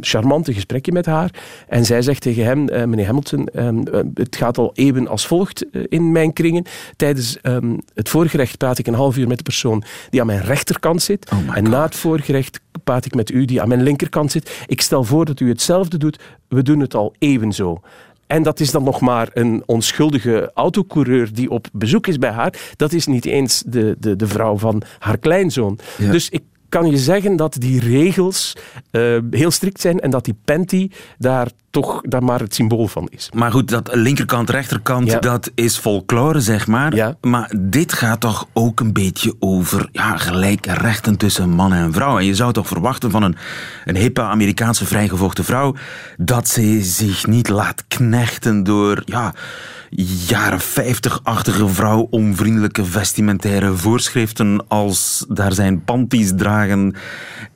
charmante 0.00 0.52
gesprekje 0.54 0.92
met 0.92 1.06
haar. 1.06 1.30
En 1.68 1.84
zij 1.84 2.02
zegt 2.02 2.20
tegen 2.20 2.44
hem, 2.44 2.68
uh, 2.70 2.83
meneer 2.88 3.06
Hamilton, 3.06 3.48
uh, 3.54 4.00
het 4.14 4.36
gaat 4.36 4.58
al 4.58 4.70
eeuwen 4.74 5.08
als 5.08 5.26
volgt 5.26 5.66
in 5.88 6.12
mijn 6.12 6.32
kringen. 6.32 6.64
Tijdens 6.96 7.38
um, 7.42 7.78
het 7.94 8.08
voorgerecht 8.08 8.58
praat 8.58 8.78
ik 8.78 8.86
een 8.86 8.94
half 8.94 9.16
uur 9.16 9.28
met 9.28 9.36
de 9.36 9.42
persoon 9.42 9.82
die 10.10 10.20
aan 10.20 10.26
mijn 10.26 10.42
rechterkant 10.42 11.02
zit. 11.02 11.30
Oh 11.32 11.56
en 11.56 11.62
na 11.62 11.82
het 11.82 11.96
voorgerecht 11.96 12.60
praat 12.84 13.04
ik 13.04 13.14
met 13.14 13.30
u 13.30 13.44
die 13.44 13.62
aan 13.62 13.68
mijn 13.68 13.82
linkerkant 13.82 14.32
zit. 14.32 14.64
Ik 14.66 14.80
stel 14.80 15.04
voor 15.04 15.24
dat 15.24 15.40
u 15.40 15.48
hetzelfde 15.48 15.98
doet. 15.98 16.18
We 16.48 16.62
doen 16.62 16.80
het 16.80 16.94
al 16.94 17.14
eeuwen 17.18 17.52
zo. 17.52 17.80
En 18.26 18.42
dat 18.42 18.60
is 18.60 18.70
dan 18.70 18.84
nog 18.84 19.00
maar 19.00 19.28
een 19.32 19.62
onschuldige 19.66 20.50
autocoureur 20.54 21.32
die 21.32 21.50
op 21.50 21.66
bezoek 21.72 22.06
is 22.06 22.18
bij 22.18 22.30
haar. 22.30 22.54
Dat 22.76 22.92
is 22.92 23.06
niet 23.06 23.24
eens 23.24 23.62
de, 23.66 23.96
de, 23.98 24.16
de 24.16 24.26
vrouw 24.26 24.58
van 24.58 24.82
haar 24.98 25.18
kleinzoon. 25.18 25.78
Dus 25.98 26.28
ik 26.28 26.42
kan 26.80 26.90
je 26.90 26.98
zeggen 26.98 27.36
dat 27.36 27.56
die 27.58 27.80
regels 27.80 28.56
uh, 28.90 29.18
heel 29.30 29.50
strikt 29.50 29.80
zijn 29.80 30.00
en 30.00 30.10
dat 30.10 30.24
die 30.24 30.36
panty 30.44 30.90
daar 31.18 31.48
toch 31.70 32.00
daar 32.02 32.24
maar 32.24 32.40
het 32.40 32.54
symbool 32.54 32.86
van 32.86 33.08
is. 33.10 33.30
Maar 33.34 33.50
goed, 33.50 33.68
dat 33.68 33.94
linkerkant, 33.94 34.50
rechterkant, 34.50 35.22
dat 35.22 35.50
is 35.54 35.78
folklore, 35.78 36.40
zeg 36.40 36.66
maar. 36.66 36.94
Ja. 36.94 37.16
Maar 37.20 37.54
dit 37.58 37.92
gaat 37.92 38.20
toch 38.20 38.48
ook 38.52 38.80
een 38.80 38.92
beetje 38.92 39.34
over 39.38 39.88
ja, 39.92 40.16
gelijke 40.16 40.72
rechten 40.72 41.16
tussen 41.16 41.50
man 41.50 41.72
en 41.72 41.92
vrouw. 41.92 42.18
En 42.18 42.24
je 42.24 42.34
zou 42.34 42.52
toch 42.52 42.66
verwachten 42.66 43.10
van 43.10 43.22
een, 43.22 43.36
een 43.84 43.96
hippe 43.96 44.22
Amerikaanse 44.22 44.86
vrijgevochten 44.86 45.44
vrouw 45.44 45.74
dat 46.16 46.48
ze 46.48 46.82
zich 46.82 47.26
niet 47.26 47.48
laat 47.48 47.84
knechten 47.88 48.62
door... 48.62 49.02
Ja, 49.04 49.34
jaren 49.96 50.60
50-achtige 50.60 51.66
vrouw 51.66 52.06
onvriendelijke 52.10 52.84
vestimentaire 52.84 53.72
voorschriften 53.76 54.64
als 54.68 55.24
daar 55.28 55.52
zijn 55.52 55.84
panties 55.84 56.32
dragen 56.36 56.94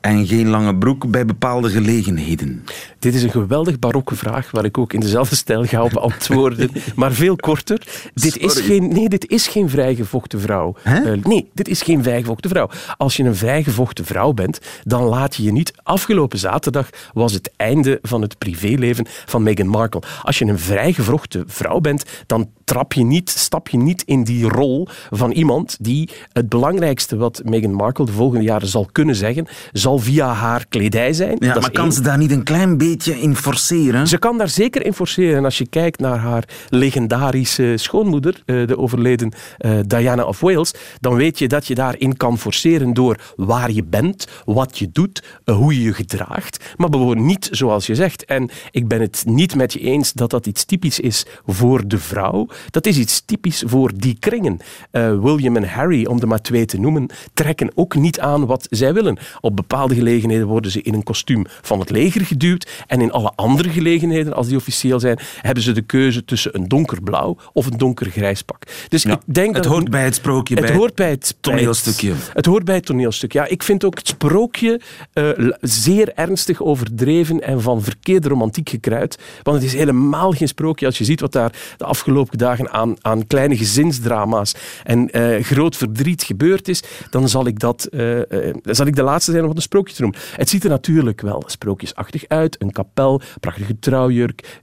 en 0.00 0.26
geen 0.26 0.48
lange 0.48 0.76
broek 0.76 1.10
bij 1.10 1.24
bepaalde 1.24 1.70
gelegenheden? 1.70 2.64
Dit 2.98 3.14
is 3.14 3.22
een 3.22 3.30
geweldig 3.30 3.78
barokke 3.78 4.14
vraag 4.14 4.50
waar 4.50 4.64
ik 4.64 4.78
ook 4.78 4.92
in 4.92 5.00
dezelfde 5.00 5.36
stijl 5.36 5.64
ga 5.64 5.82
op 5.82 5.96
antwoorden, 5.96 6.70
maar 6.96 7.12
veel 7.12 7.36
korter. 7.36 7.82
Dit 8.14 8.36
is 8.36 8.60
geen, 8.60 8.92
nee, 8.92 9.08
dit 9.08 9.30
is 9.30 9.46
geen 9.46 9.68
vrijgevochten 9.68 10.40
vrouw. 10.40 10.74
Uh, 10.86 11.24
nee, 11.24 11.50
dit 11.54 11.68
is 11.68 11.82
geen 11.82 12.02
vrijgevochten 12.02 12.50
vrouw. 12.50 12.70
Als 12.96 13.16
je 13.16 13.24
een 13.24 13.36
vrijgevochten 13.36 14.04
vrouw 14.04 14.32
bent, 14.32 14.60
dan 14.84 15.02
laat 15.02 15.34
je 15.36 15.42
je 15.42 15.52
niet... 15.52 15.72
Afgelopen 15.82 16.38
zaterdag 16.38 16.90
was 17.12 17.32
het 17.32 17.50
einde 17.56 17.98
van 18.02 18.22
het 18.22 18.38
privéleven 18.38 19.06
van 19.26 19.42
Meghan 19.42 19.66
Markle. 19.66 20.02
Als 20.22 20.38
je 20.38 20.44
een 20.44 20.58
vrijgevrochten 20.58 21.44
vrouw 21.46 21.80
bent, 21.80 22.04
dan 22.28 22.46
trap 22.68 22.92
je 22.92 23.04
niet, 23.04 23.30
stap 23.30 23.68
je 23.68 23.76
niet 23.76 24.02
in 24.02 24.24
die 24.24 24.48
rol 24.48 24.88
van 25.10 25.30
iemand 25.30 25.76
die 25.80 26.08
het 26.32 26.48
belangrijkste 26.48 27.16
wat 27.16 27.42
Meghan 27.44 27.72
Markle 27.72 28.04
de 28.04 28.12
volgende 28.12 28.44
jaren 28.44 28.68
zal 28.68 28.88
kunnen 28.92 29.14
zeggen, 29.14 29.46
zal 29.72 29.98
via 29.98 30.32
haar 30.32 30.66
kledij 30.68 31.12
zijn. 31.12 31.36
Ja, 31.38 31.58
maar 31.60 31.70
kan 31.70 31.92
ze 31.92 32.00
daar 32.00 32.18
niet 32.18 32.30
een 32.30 32.42
klein 32.42 32.78
beetje 32.78 33.20
in 33.20 33.36
forceren? 33.36 34.06
Ze 34.06 34.18
kan 34.18 34.38
daar 34.38 34.48
zeker 34.48 34.84
in 34.84 34.94
forceren. 34.94 35.36
En 35.36 35.44
als 35.44 35.58
je 35.58 35.66
kijkt 35.66 36.00
naar 36.00 36.18
haar 36.18 36.44
legendarische 36.68 37.72
schoonmoeder, 37.76 38.42
eh, 38.44 38.66
de 38.66 38.78
overleden 38.78 39.32
eh, 39.58 39.78
Diana 39.86 40.24
of 40.24 40.40
Wales, 40.40 40.74
dan 41.00 41.14
weet 41.14 41.38
je 41.38 41.48
dat 41.48 41.66
je 41.66 41.74
daarin 41.74 42.16
kan 42.16 42.38
forceren 42.38 42.94
door 42.94 43.20
waar 43.36 43.70
je 43.70 43.84
bent, 43.84 44.26
wat 44.44 44.78
je 44.78 44.88
doet, 44.92 45.22
eh, 45.44 45.56
hoe 45.56 45.74
je 45.74 45.82
je 45.82 45.92
gedraagt, 45.92 46.74
maar 46.76 46.88
gewoon 46.90 47.26
niet 47.26 47.48
zoals 47.50 47.86
je 47.86 47.94
zegt. 47.94 48.24
En 48.24 48.50
ik 48.70 48.88
ben 48.88 49.00
het 49.00 49.22
niet 49.26 49.54
met 49.54 49.72
je 49.72 49.80
eens 49.80 50.12
dat 50.12 50.30
dat 50.30 50.46
iets 50.46 50.64
typisch 50.64 51.00
is 51.00 51.26
voor 51.46 51.88
de 51.88 51.98
vrouw. 51.98 52.46
Dat 52.70 52.86
is 52.86 52.98
iets 52.98 53.22
typisch 53.24 53.62
voor 53.66 53.92
die 53.96 54.16
kringen. 54.18 54.58
William 54.90 55.56
en 55.56 55.68
Harry, 55.68 56.06
om 56.06 56.20
er 56.20 56.28
maar 56.28 56.42
twee 56.42 56.64
te 56.64 56.80
noemen, 56.80 57.10
trekken 57.34 57.70
ook 57.74 57.94
niet 57.94 58.20
aan 58.20 58.46
wat 58.46 58.66
zij 58.70 58.94
willen. 58.94 59.18
Op 59.40 59.56
bepaalde 59.56 59.94
gelegenheden 59.94 60.46
worden 60.46 60.70
ze 60.70 60.82
in 60.82 60.94
een 60.94 61.02
kostuum 61.02 61.44
van 61.62 61.80
het 61.80 61.90
leger 61.90 62.24
geduwd 62.24 62.84
en 62.86 63.00
in 63.00 63.12
alle 63.12 63.32
andere 63.34 63.68
gelegenheden, 63.68 64.32
als 64.34 64.46
die 64.46 64.56
officieel 64.56 65.00
zijn, 65.00 65.18
hebben 65.40 65.62
ze 65.62 65.72
de 65.72 65.82
keuze 65.82 66.24
tussen 66.24 66.54
een 66.54 66.68
donkerblauw 66.68 67.36
of 67.52 67.66
een 67.66 67.78
donkergrijs 67.78 68.42
pak. 68.42 68.62
Dus 68.88 69.04
ik 69.04 69.18
denk 69.24 69.54
het 69.54 69.62
dat 69.64 69.72
hoort 69.72 69.90
bij 69.90 70.04
het 70.04 70.14
sprookje, 70.14 70.54
het 70.54 70.66
bij 70.66 70.74
hoort 70.74 70.94
bij 70.94 71.10
het 71.10 71.36
toneelstukje. 71.40 72.12
Het, 72.32 72.46
hoort 72.46 72.64
bij 72.64 72.74
het 72.74 72.86
toneelstuk. 72.86 73.32
Ja, 73.32 73.46
ik 73.46 73.62
vind 73.62 73.84
ook 73.84 73.98
het 73.98 74.08
sprookje 74.08 74.80
uh, 75.14 75.30
zeer 75.60 76.12
ernstig 76.14 76.62
overdreven 76.62 77.40
en 77.40 77.62
van 77.62 77.82
verkeerde 77.82 78.28
romantiek 78.28 78.68
gekruid. 78.68 79.18
Want 79.42 79.56
het 79.56 79.66
is 79.66 79.74
helemaal 79.74 80.32
geen 80.32 80.48
sprookje 80.48 80.86
als 80.86 80.98
je 80.98 81.04
ziet 81.04 81.20
wat 81.20 81.32
daar 81.32 81.52
de 81.76 81.84
afgelopen 81.84 82.38
dagen 82.38 82.47
aan, 82.56 82.96
aan 83.00 83.26
kleine 83.26 83.56
gezinsdrama's 83.56 84.54
en 84.84 85.18
uh, 85.18 85.42
groot 85.42 85.76
verdriet 85.76 86.22
gebeurd 86.22 86.68
is. 86.68 86.82
Dan 87.10 87.28
zal 87.28 87.46
ik, 87.46 87.58
dat, 87.58 87.88
uh, 87.90 88.20
zal 88.62 88.86
ik 88.86 88.96
de 88.96 89.02
laatste 89.02 89.32
zijn 89.32 89.44
om 89.44 89.50
een 89.54 89.62
sprookje 89.62 89.94
te 89.94 90.02
noemen. 90.02 90.20
Het 90.36 90.48
ziet 90.48 90.64
er 90.64 90.70
natuurlijk 90.70 91.20
wel 91.20 91.42
sprookjesachtig 91.46 92.24
uit. 92.28 92.56
Een 92.62 92.72
kapel, 92.72 93.20
prachtige 93.40 93.78
trouwjurk, 93.78 94.60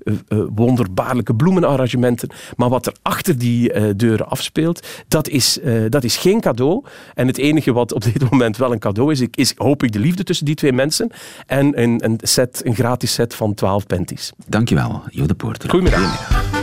wonderbaarlijke 0.55 1.35
bloemenarrangementen. 1.35 2.29
Maar 2.55 2.69
wat 2.69 2.85
er 2.85 2.95
achter 3.01 3.37
die 3.37 3.95
deuren 3.95 4.29
afspeelt, 4.29 4.87
dat 5.07 5.29
is, 5.29 5.59
dat 5.89 6.03
is 6.03 6.17
geen 6.17 6.41
cadeau. 6.41 6.83
En 7.13 7.27
het 7.27 7.37
enige 7.37 7.73
wat 7.73 7.93
op 7.93 8.03
dit 8.03 8.29
moment 8.31 8.57
wel 8.57 8.71
een 8.71 8.79
cadeau 8.79 9.11
is, 9.11 9.21
is 9.31 9.53
hoop 9.55 9.83
ik 9.83 9.91
de 9.91 9.99
liefde 9.99 10.23
tussen 10.23 10.45
die 10.45 10.55
twee 10.55 10.73
mensen 10.73 11.11
en 11.45 11.81
een, 11.81 12.05
een, 12.05 12.19
set, 12.21 12.61
een 12.63 12.75
gratis 12.75 13.13
set 13.13 13.35
van 13.35 13.53
12 13.53 13.85
penties. 13.85 14.31
Dankjewel, 14.47 15.03
Jo 15.09 15.25
de 15.25 15.33
Poorter. 15.33 15.69
Goedemiddag. 15.69 16.54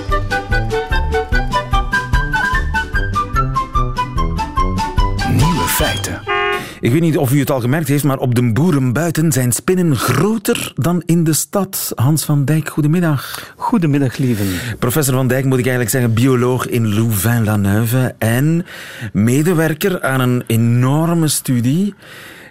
Ik 6.83 6.93
weet 6.93 7.01
niet 7.01 7.19
of 7.19 7.33
u 7.33 7.39
het 7.39 7.51
al 7.51 7.61
gemerkt 7.61 7.89
heeft, 7.89 8.05
maar 8.05 8.19
op 8.19 8.35
de 8.35 8.53
boeren 8.53 8.93
buiten 8.93 9.33
zijn 9.33 9.53
spinnen 9.53 9.97
groter 9.97 10.73
dan 10.75 11.03
in 11.07 11.25
de 11.25 11.33
stad. 11.33 11.93
Hans 11.95 12.25
van 12.25 12.45
Dijk, 12.45 12.69
goedemiddag. 12.69 13.53
Goedemiddag, 13.57 14.17
lieven. 14.17 14.47
Professor 14.79 15.15
van 15.15 15.29
Dijk, 15.29 15.45
moet 15.45 15.59
ik 15.59 15.67
eigenlijk 15.67 15.91
zeggen, 15.91 16.15
bioloog 16.15 16.67
in 16.67 16.95
Louvain-la-Neuve 16.95 18.15
en 18.19 18.67
medewerker 19.13 20.03
aan 20.03 20.21
een 20.21 20.45
enorme 20.47 21.29
studie 21.29 21.95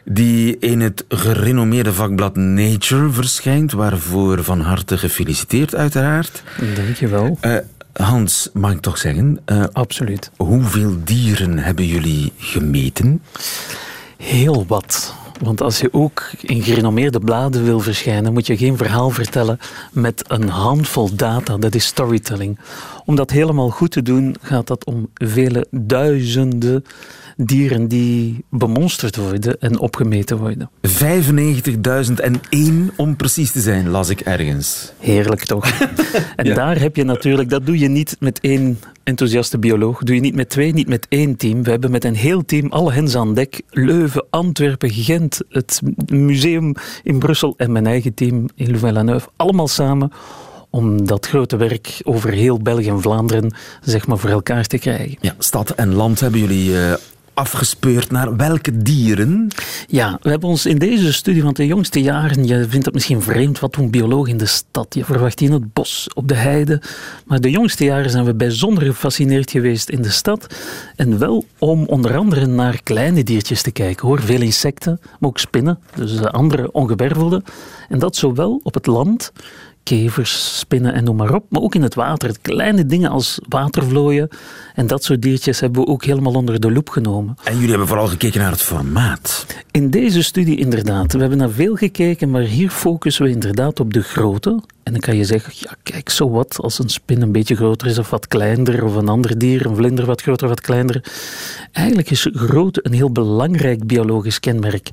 die 0.06 0.58
in 0.58 0.82
het 0.82 1.06
gerenommeerde 1.08 1.94
vakblad 1.94 2.36
Nature 2.36 3.10
verschijnt, 3.10 3.72
waarvoor 3.72 4.44
van 4.44 4.62
harte 4.62 4.98
gefeliciteerd 4.98 5.76
uiteraard. 5.76 6.44
Dank 6.76 6.96
je 6.96 7.08
wel. 7.08 7.38
Uh, 7.42 7.56
Hans, 7.94 8.50
mag 8.54 8.72
ik 8.72 8.82
toch 8.82 8.98
zeggen? 8.98 9.40
Uh, 9.46 9.64
Absoluut. 9.72 10.32
Hoeveel 10.38 10.98
dieren 11.04 11.58
hebben 11.58 11.86
jullie 11.86 12.32
gemeten? 12.38 13.22
Heel 14.22 14.66
wat. 14.68 15.16
Want 15.40 15.62
als 15.62 15.80
je 15.80 15.94
ook 15.94 16.30
in 16.42 16.64
gerenommeerde 16.64 17.20
bladen 17.20 17.64
wil 17.64 17.80
verschijnen, 17.80 18.34
moet 18.34 18.48
je 18.48 18.58
geen 18.58 18.78
verhaal 18.78 19.10
vertellen 19.10 19.60
met 19.92 20.24
een 20.28 20.50
handvol 20.50 21.16
data. 21.16 21.58
Dat 21.58 21.76
is 21.76 21.86
storytelling. 21.86 22.60
Om 23.06 23.16
dat 23.16 23.30
helemaal 23.30 23.70
goed 23.70 23.92
te 23.92 24.02
doen, 24.02 24.36
gaat 24.42 24.68
dat 24.68 24.86
om 24.86 25.10
vele 25.14 25.68
duizenden 25.72 26.84
dieren 27.46 27.88
die 27.88 28.44
bemonsterd 28.50 29.16
worden 29.16 29.60
en 29.60 29.80
opgemeten 29.80 30.38
worden. 30.38 30.70
95.001 30.88 30.92
om 32.96 33.16
precies 33.16 33.52
te 33.52 33.60
zijn, 33.60 33.90
las 33.90 34.10
ik 34.10 34.20
ergens. 34.20 34.92
Heerlijk 35.00 35.46
toch? 35.46 35.72
en 36.36 36.54
daar 36.54 36.80
heb 36.80 36.96
je 36.96 37.04
natuurlijk, 37.04 37.50
dat 37.50 37.66
doe 37.66 37.80
je 37.80 37.88
niet 37.88 38.16
met 38.20 38.40
één 38.40 38.80
enthousiaste 39.04 39.58
bioloog, 39.58 40.04
doe 40.04 40.16
je 40.16 40.22
niet 40.22 40.36
met 40.36 40.50
twee, 40.50 40.74
niet 40.74 40.88
met 40.88 41.06
één 41.10 41.36
team. 41.36 41.64
We 41.64 41.70
hebben 41.70 41.92
met 41.92 42.04
een 42.04 42.16
heel 42.16 42.46
team, 42.46 42.72
alle 42.72 42.92
hens 42.92 43.16
aan 43.16 43.34
dek, 43.34 43.62
Leuven, 43.70 44.26
Antwerpen, 44.30 44.90
Gent, 44.90 45.42
het 45.50 45.82
museum 46.06 46.74
in 47.04 47.20
Brussel 47.20 47.54
en 47.58 47.72
mijn 47.72 47.88
eigen 47.88 48.14
team 48.14 48.46
in 48.56 48.70
Louvain-la-Neuve, 48.70 49.30
allemaal 49.36 49.68
samen 49.68 50.12
om 50.70 51.06
dat 51.06 51.28
grote 51.28 51.58
werk 51.58 52.00
over 52.04 52.32
heel 52.32 52.60
België 52.60 52.90
en 52.90 53.02
Vlaanderen 53.02 53.54
zeg 53.82 54.08
maar, 54.08 54.18
voor 54.18 54.30
elkaar 54.30 54.66
te 54.66 54.78
krijgen. 54.78 55.18
Ja, 55.22 55.36
stad 55.38 55.70
en 55.70 55.94
land 55.94 56.20
hebben 56.20 56.40
jullie 56.40 56.70
uh, 56.70 56.94
afgespeurd 57.34 58.12
naar 58.12 58.36
welke 58.36 58.78
dieren? 58.78 59.48
Ja, 59.88 60.18
we 60.22 60.30
hebben 60.30 60.50
ons 60.50 60.66
in 60.66 60.78
deze 60.78 61.14
studie 61.14 61.42
van 61.42 61.54
de 61.54 61.66
jongste 61.66 62.02
jaren, 62.02 62.46
je 62.46 62.66
vindt 62.70 62.86
het 62.86 62.94
misschien 62.94 63.22
vreemd, 63.22 63.60
wat 63.60 63.74
doen 63.74 63.90
biologen 63.90 64.32
in 64.32 64.38
de 64.38 64.46
stad? 64.46 64.94
Je 64.96 65.06
verwacht 65.06 65.42
in 65.42 65.52
het 65.52 65.74
bos, 65.74 66.08
op 66.14 66.28
de 66.28 66.36
heide. 66.36 66.82
Maar 67.26 67.42
de 67.42 67.50
jongste 67.50 67.84
jaren 67.84 68.10
zijn 68.10 68.26
we 68.26 68.34
bijzonder 68.34 68.84
gefascineerd 68.84 69.52
geweest 69.52 69.90
in 69.90 70.02
de 70.02 70.10
stad. 70.10 70.56
En 70.96 71.18
wel 71.20 71.46
om 71.58 71.86
onder 71.86 72.18
andere 72.18 72.46
naar 72.46 72.84
kleine 72.84 73.24
diertjes 73.24 73.62
te 73.62 73.72
kijken 73.72 74.08
hoor. 74.08 74.22
Veel 74.22 74.42
insecten, 74.42 75.00
maar 75.02 75.30
ook 75.30 75.40
spinnen, 75.40 75.80
dus 75.96 76.22
andere 76.22 76.72
ongewervelde. 76.72 77.44
En 77.90 78.00
dat 78.00 78.16
zowel 78.16 78.60
op 78.64 78.74
het 78.74 78.86
land 78.86 79.32
kevers, 79.84 80.60
spinnen 80.60 80.94
en 80.94 81.04
noem 81.04 81.16
maar 81.16 81.34
op. 81.34 81.46
Maar 81.50 81.62
ook 81.62 81.76
in 81.76 81.82
het 81.82 81.96
water. 81.96 82.36
Kleine 82.42 82.86
dingen 82.86 83.10
als 83.10 83.40
watervlooien 83.50 84.30
en 84.76 84.88
dat 84.88 85.04
soort 85.04 85.22
diertjes 85.22 85.60
hebben 85.60 85.82
we 85.82 85.88
ook 85.88 86.04
helemaal 86.04 86.34
onder 86.34 86.60
de 86.60 86.72
loep 86.72 86.90
genomen. 86.90 87.36
En 87.44 87.54
jullie 87.54 87.70
hebben 87.70 87.88
vooral 87.88 88.08
gekeken 88.08 88.40
naar 88.40 88.52
het 88.52 88.62
formaat. 88.62 89.46
In 89.72 89.90
deze 89.90 90.24
studie 90.24 90.58
inderdaad. 90.58 91.14
We 91.14 91.20
hebben 91.20 91.38
naar 91.38 91.50
veel 91.50 91.76
gekeken, 91.76 92.30
maar 92.30 92.42
hier 92.42 92.70
focussen 92.70 93.26
we 93.26 93.32
inderdaad 93.32 93.80
op 93.80 93.94
de 93.94 94.02
grootte. 94.02 94.62
En 94.84 94.92
dan 94.92 95.02
kan 95.02 95.16
je 95.16 95.26
zeggen, 95.26 95.54
ja 95.56 95.76
kijk, 95.84 96.10
zo 96.10 96.30
wat, 96.30 96.58
als 96.58 96.80
een 96.80 96.90
spin 96.90 97.22
een 97.22 97.32
beetje 97.32 97.56
groter 97.56 97.88
is 97.88 97.98
of 97.98 98.10
wat 98.10 98.28
kleiner, 98.28 98.84
of 98.84 98.96
een 98.96 99.08
ander 99.08 99.38
dier, 99.38 99.66
een 99.66 99.76
vlinder 99.76 100.06
wat 100.06 100.22
groter 100.22 100.44
of 100.44 100.50
wat 100.50 100.62
kleiner. 100.62 101.04
Eigenlijk 101.72 102.10
is 102.10 102.30
grootte 102.34 102.80
een 102.84 102.94
heel 102.94 103.12
belangrijk 103.12 103.88
biologisch 103.88 104.40
kenmerk. 104.40 104.90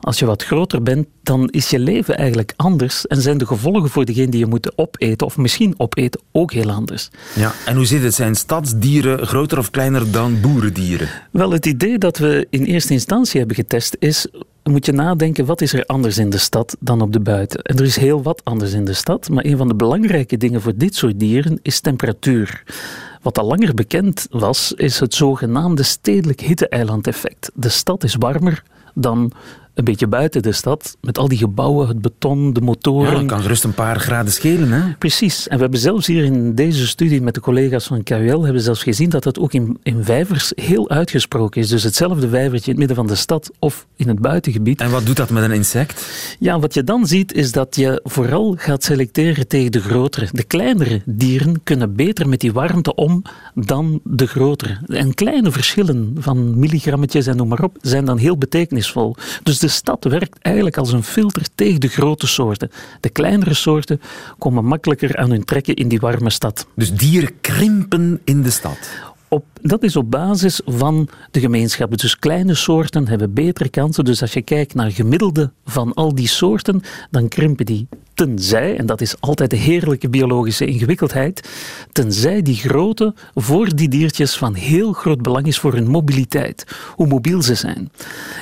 Als 0.00 0.18
je 0.18 0.26
wat 0.26 0.42
groter 0.42 0.82
bent, 0.82 1.06
dan 1.22 1.48
is 1.48 1.70
je 1.70 1.78
leven 1.78 2.16
eigenlijk 2.16 2.52
anders 2.56 3.06
en 3.06 3.22
zijn 3.22 3.38
de 3.38 3.46
gevolgen 3.46 3.90
voor 3.90 4.04
degene 4.04 4.28
die 4.28 4.40
je 4.40 4.46
moet 4.46 4.78
opeten, 4.78 5.26
of 5.26 5.36
misschien 5.36 5.74
opeten, 5.76 6.20
ook 6.32 6.52
heel 6.52 6.70
anders. 6.70 7.10
Ja, 7.34 7.52
en 7.66 7.76
hoe 7.76 7.86
zit 7.86 8.02
het? 8.02 8.14
Zijn 8.14 8.34
stadsdieren 8.34 9.26
groter 9.26 9.58
of 9.58 9.70
kleiner 9.70 10.10
dan 10.10 10.40
boerendieren? 10.40 11.08
Wel, 11.30 11.50
het 11.50 11.66
idee 11.66 11.98
dat 11.98 12.18
we 12.18 12.46
in 12.50 12.64
eerste 12.64 12.92
instantie 12.92 13.38
hebben 13.38 13.56
getest 13.56 13.96
is, 13.98 14.26
moet 14.62 14.86
je 14.86 14.92
nadenken, 14.92 15.44
wat 15.44 15.60
is 15.60 15.72
er 15.72 15.84
anders 15.86 16.18
in 16.18 16.30
de 16.30 16.38
stad 16.38 16.76
dan 16.80 17.00
op 17.00 17.12
de 17.12 17.20
buiten? 17.20 17.62
En 17.62 17.76
er 17.76 17.84
is 17.84 17.96
heel 17.96 18.22
wat 18.22 18.40
anders 18.44 18.72
in 18.72 18.84
de 18.84 18.92
stad, 18.92 19.28
maar 19.28 19.44
een 19.44 19.56
van 19.56 19.68
de 19.68 19.74
belangrijke 19.74 20.36
dingen 20.36 20.60
voor 20.60 20.76
dit 20.76 20.94
soort 20.94 21.20
dieren 21.20 21.58
is 21.62 21.80
temperatuur. 21.80 22.62
Wat 23.22 23.38
al 23.38 23.46
langer 23.46 23.74
bekend 23.74 24.26
was, 24.30 24.72
is 24.72 25.00
het 25.00 25.14
zogenaamde 25.14 25.82
stedelijk 25.82 26.40
hitte-eilandeffect. 26.40 27.50
De 27.54 27.68
stad 27.68 28.04
is 28.04 28.14
warmer 28.14 28.62
dan 28.94 29.32
een 29.74 29.84
beetje 29.84 30.06
buiten 30.06 30.42
de 30.42 30.52
stad, 30.52 30.96
met 31.00 31.18
al 31.18 31.28
die 31.28 31.38
gebouwen, 31.38 31.88
het 31.88 32.00
beton, 32.00 32.52
de 32.52 32.60
motoren. 32.60 33.12
Ja, 33.12 33.18
dat 33.18 33.26
kan 33.26 33.40
gerust 33.42 33.64
een 33.64 33.74
paar 33.74 34.00
graden 34.00 34.32
schelen, 34.32 34.72
hè? 34.72 34.92
Precies. 34.98 35.48
En 35.48 35.56
we 35.56 35.62
hebben 35.62 35.80
zelfs 35.80 36.06
hier 36.06 36.24
in 36.24 36.54
deze 36.54 36.86
studie 36.86 37.22
met 37.22 37.34
de 37.34 37.40
collega's 37.40 37.86
van 37.86 38.02
KUL 38.02 38.42
hebben 38.44 38.62
zelfs 38.62 38.82
gezien 38.82 39.10
dat 39.10 39.24
het 39.24 39.38
ook 39.38 39.52
in, 39.52 39.78
in 39.82 40.04
vijvers 40.04 40.52
heel 40.54 40.90
uitgesproken 40.90 41.60
is. 41.60 41.68
Dus 41.68 41.82
hetzelfde 41.82 42.28
vijvertje 42.28 42.64
in 42.64 42.70
het 42.70 42.78
midden 42.78 42.96
van 42.96 43.06
de 43.06 43.14
stad 43.14 43.50
of 43.58 43.86
in 43.96 44.08
het 44.08 44.18
buitengebied. 44.18 44.80
En 44.80 44.90
wat 44.90 45.06
doet 45.06 45.16
dat 45.16 45.30
met 45.30 45.42
een 45.42 45.52
insect? 45.52 46.06
Ja, 46.38 46.58
wat 46.58 46.74
je 46.74 46.84
dan 46.84 47.06
ziet 47.06 47.32
is 47.32 47.52
dat 47.52 47.76
je 47.76 48.00
vooral 48.04 48.54
gaat 48.58 48.84
selecteren 48.84 49.48
tegen 49.48 49.72
de 49.72 49.80
grotere. 49.80 50.28
De 50.32 50.44
kleinere 50.44 51.02
dieren 51.04 51.60
kunnen 51.62 51.94
beter 51.94 52.28
met 52.28 52.40
die 52.40 52.52
warmte 52.52 52.94
om 52.94 53.22
dan 53.54 54.00
de 54.04 54.26
grotere. 54.26 54.78
En 54.86 55.14
kleine 55.14 55.50
verschillen 55.50 56.14
van 56.18 56.58
milligrammetjes 56.58 57.26
en 57.26 57.36
noem 57.36 57.48
maar 57.48 57.62
op 57.62 57.76
zijn 57.80 58.04
dan 58.04 58.18
heel 58.18 58.38
betekenisvol. 58.38 59.16
Dus 59.42 59.58
de 59.62 59.68
stad 59.68 60.04
werkt 60.04 60.38
eigenlijk 60.38 60.76
als 60.76 60.92
een 60.92 61.02
filter 61.02 61.46
tegen 61.54 61.80
de 61.80 61.88
grote 61.88 62.26
soorten. 62.26 62.70
De 63.00 63.08
kleinere 63.08 63.54
soorten 63.54 64.00
komen 64.38 64.64
makkelijker 64.64 65.16
aan 65.16 65.30
hun 65.30 65.44
trekken 65.44 65.74
in 65.74 65.88
die 65.88 66.00
warme 66.00 66.30
stad. 66.30 66.66
Dus 66.74 66.92
dieren 66.92 67.40
krimpen 67.40 68.20
in 68.24 68.42
de 68.42 68.50
stad? 68.50 68.78
Op, 69.28 69.44
dat 69.62 69.82
is 69.82 69.96
op 69.96 70.10
basis 70.10 70.60
van 70.64 71.08
de 71.30 71.40
gemeenschappen. 71.40 71.98
Dus 71.98 72.18
kleine 72.18 72.54
soorten 72.54 73.08
hebben 73.08 73.32
betere 73.32 73.68
kansen. 73.68 74.04
Dus 74.04 74.20
als 74.20 74.32
je 74.32 74.42
kijkt 74.42 74.74
naar 74.74 74.90
gemiddelde 74.90 75.50
van 75.64 75.94
al 75.94 76.14
die 76.14 76.28
soorten, 76.28 76.82
dan 77.10 77.28
krimpen 77.28 77.66
die 77.66 77.86
tenzij, 78.14 78.76
en 78.76 78.86
dat 78.86 79.00
is 79.00 79.20
altijd 79.20 79.50
de 79.50 79.56
heerlijke 79.56 80.08
biologische 80.08 80.66
ingewikkeldheid, 80.66 81.48
tenzij 81.92 82.42
die 82.42 82.56
grootte 82.56 83.14
voor 83.34 83.74
die 83.74 83.88
diertjes 83.88 84.36
van 84.36 84.54
heel 84.54 84.92
groot 84.92 85.22
belang 85.22 85.46
is 85.46 85.58
voor 85.58 85.72
hun 85.72 85.88
mobiliteit, 85.88 86.66
hoe 86.94 87.06
mobiel 87.06 87.42
ze 87.42 87.54
zijn. 87.54 87.90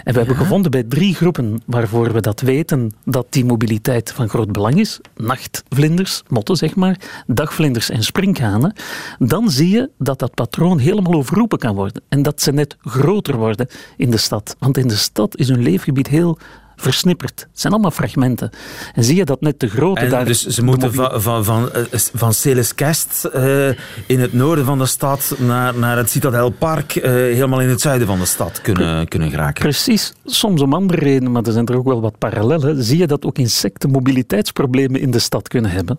En 0.04 0.12
we 0.12 0.18
hebben 0.18 0.36
gevonden 0.36 0.70
bij 0.70 0.82
drie 0.82 1.14
groepen 1.14 1.62
waarvoor 1.66 2.12
we 2.12 2.20
dat 2.20 2.40
weten 2.40 2.92
dat 3.04 3.26
die 3.30 3.44
mobiliteit 3.44 4.12
van 4.12 4.28
groot 4.28 4.52
belang 4.52 4.78
is, 4.80 5.00
nachtvlinders, 5.16 6.22
motten 6.28 6.56
zeg 6.56 6.74
maar, 6.76 6.96
dagvlinders 7.26 7.90
en 7.90 8.02
sprinkhanen, 8.02 8.74
dan 9.18 9.50
zie 9.50 9.68
je 9.68 9.90
dat 9.98 10.18
dat 10.18 10.34
patroon 10.34 10.78
helemaal 10.78 11.09
overroepen 11.14 11.58
kan 11.58 11.74
worden 11.74 12.02
en 12.08 12.22
dat 12.22 12.42
ze 12.42 12.52
net 12.52 12.76
groter 12.80 13.36
worden 13.36 13.68
in 13.96 14.10
de 14.10 14.16
stad. 14.16 14.56
Want 14.58 14.76
in 14.76 14.88
de 14.88 14.96
stad 14.96 15.36
is 15.36 15.48
hun 15.48 15.62
leefgebied 15.62 16.06
heel 16.06 16.38
versnipperd. 16.80 17.40
Het 17.40 17.60
zijn 17.60 17.72
allemaal 17.72 17.90
fragmenten. 17.90 18.50
En 18.94 19.04
zie 19.04 19.16
je 19.16 19.24
dat 19.24 19.40
net 19.40 19.60
de 19.60 19.68
grote 19.68 20.00
en 20.00 20.10
daar... 20.10 20.24
Dus 20.24 20.46
ze 20.46 20.64
moeten 20.64 20.94
van, 20.94 21.22
van, 21.22 21.44
van, 21.44 21.72
eh, 21.72 21.82
van 22.14 22.34
Celeskest 22.34 23.28
uh, 23.34 23.68
in 24.06 24.20
het 24.20 24.32
noorden 24.32 24.64
van 24.64 24.78
de 24.78 24.86
stad 24.86 25.34
naar, 25.38 25.78
naar 25.78 25.96
het 25.96 26.10
Citadelpark 26.10 26.94
uh, 26.94 27.02
helemaal 27.02 27.60
in 27.60 27.68
het 27.68 27.80
zuiden 27.80 28.06
van 28.06 28.18
de 28.18 28.24
stad 28.24 28.60
kunnen, 28.60 29.08
kunnen 29.08 29.30
geraken. 29.30 29.62
Precies. 29.62 30.12
Soms 30.24 30.60
om 30.60 30.72
andere 30.72 30.98
redenen, 30.98 31.32
maar 31.32 31.42
er 31.42 31.52
zijn 31.52 31.66
er 31.66 31.76
ook 31.76 31.86
wel 31.86 32.00
wat 32.00 32.18
parallellen. 32.18 32.82
Zie 32.82 32.98
je 32.98 33.06
dat 33.06 33.24
ook 33.24 33.38
insecten 33.38 33.90
mobiliteitsproblemen 33.90 35.00
in 35.00 35.10
de 35.10 35.18
stad 35.18 35.48
kunnen 35.48 35.70
hebben. 35.70 35.98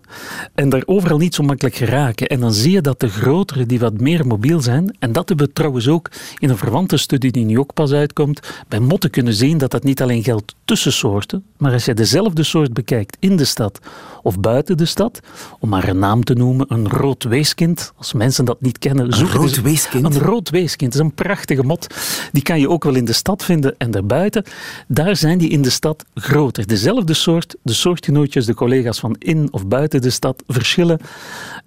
En 0.55 0.69
daar 0.69 0.83
overal 0.85 1.17
niet 1.17 1.35
zo 1.35 1.43
makkelijk 1.43 1.75
geraken. 1.75 2.27
En 2.27 2.39
dan 2.39 2.53
zie 2.53 2.71
je 2.71 2.81
dat 2.81 2.99
de 2.99 3.09
grotere, 3.09 3.65
die 3.65 3.79
wat 3.79 3.99
meer 3.99 4.27
mobiel 4.27 4.61
zijn, 4.61 4.95
en 4.99 5.11
dat 5.11 5.27
hebben 5.27 5.47
we 5.47 5.53
trouwens 5.53 5.87
ook 5.87 6.09
in 6.37 6.49
een 6.49 6.57
verwante 6.57 6.97
studie 6.97 7.31
die 7.31 7.45
nu 7.45 7.59
ook 7.59 7.73
pas 7.73 7.91
uitkomt, 7.91 8.63
bij 8.67 8.79
motten 8.79 9.09
kunnen 9.09 9.33
zien 9.33 9.57
dat 9.57 9.71
dat 9.71 9.83
niet 9.83 10.01
alleen 10.01 10.23
geldt 10.23 10.55
tussensoorten, 10.71 11.43
maar 11.57 11.73
als 11.73 11.85
je 11.85 11.93
dezelfde 11.93 12.43
soort 12.43 12.73
bekijkt 12.73 13.17
in 13.19 13.35
de 13.35 13.45
stad 13.45 13.79
of 14.21 14.39
buiten 14.39 14.77
de 14.77 14.85
stad, 14.85 15.19
om 15.59 15.69
maar 15.69 15.87
een 15.87 15.99
naam 15.99 16.23
te 16.23 16.33
noemen, 16.33 16.65
een 16.69 16.89
rood 16.89 17.23
weeskind, 17.23 17.93
als 17.97 18.13
mensen 18.13 18.45
dat 18.45 18.61
niet 18.61 18.77
kennen, 18.77 19.13
zoek 19.13 19.27
een 19.27 19.39
rood 19.39 19.61
weeskind? 19.61 20.05
Een 20.05 20.21
rood 20.21 20.49
weeskind, 20.49 20.91
dat 20.91 21.01
is 21.01 21.07
een 21.07 21.13
prachtige 21.13 21.63
mot. 21.63 21.87
Die 22.31 22.43
kan 22.43 22.59
je 22.59 22.69
ook 22.69 22.83
wel 22.83 22.95
in 22.95 23.05
de 23.05 23.13
stad 23.13 23.43
vinden 23.43 23.75
en 23.77 23.91
daarbuiten. 23.91 24.43
Daar 24.87 25.15
zijn 25.15 25.37
die 25.37 25.49
in 25.49 25.61
de 25.61 25.69
stad 25.69 26.05
groter. 26.13 26.67
Dezelfde 26.67 27.13
soort, 27.13 27.55
de 27.63 27.73
soortgenootjes, 27.73 28.45
de 28.45 28.53
collega's 28.53 28.99
van 28.99 29.15
in 29.19 29.47
of 29.51 29.67
buiten 29.67 30.01
de 30.01 30.09
stad 30.09 30.43
verschillen. 30.47 30.99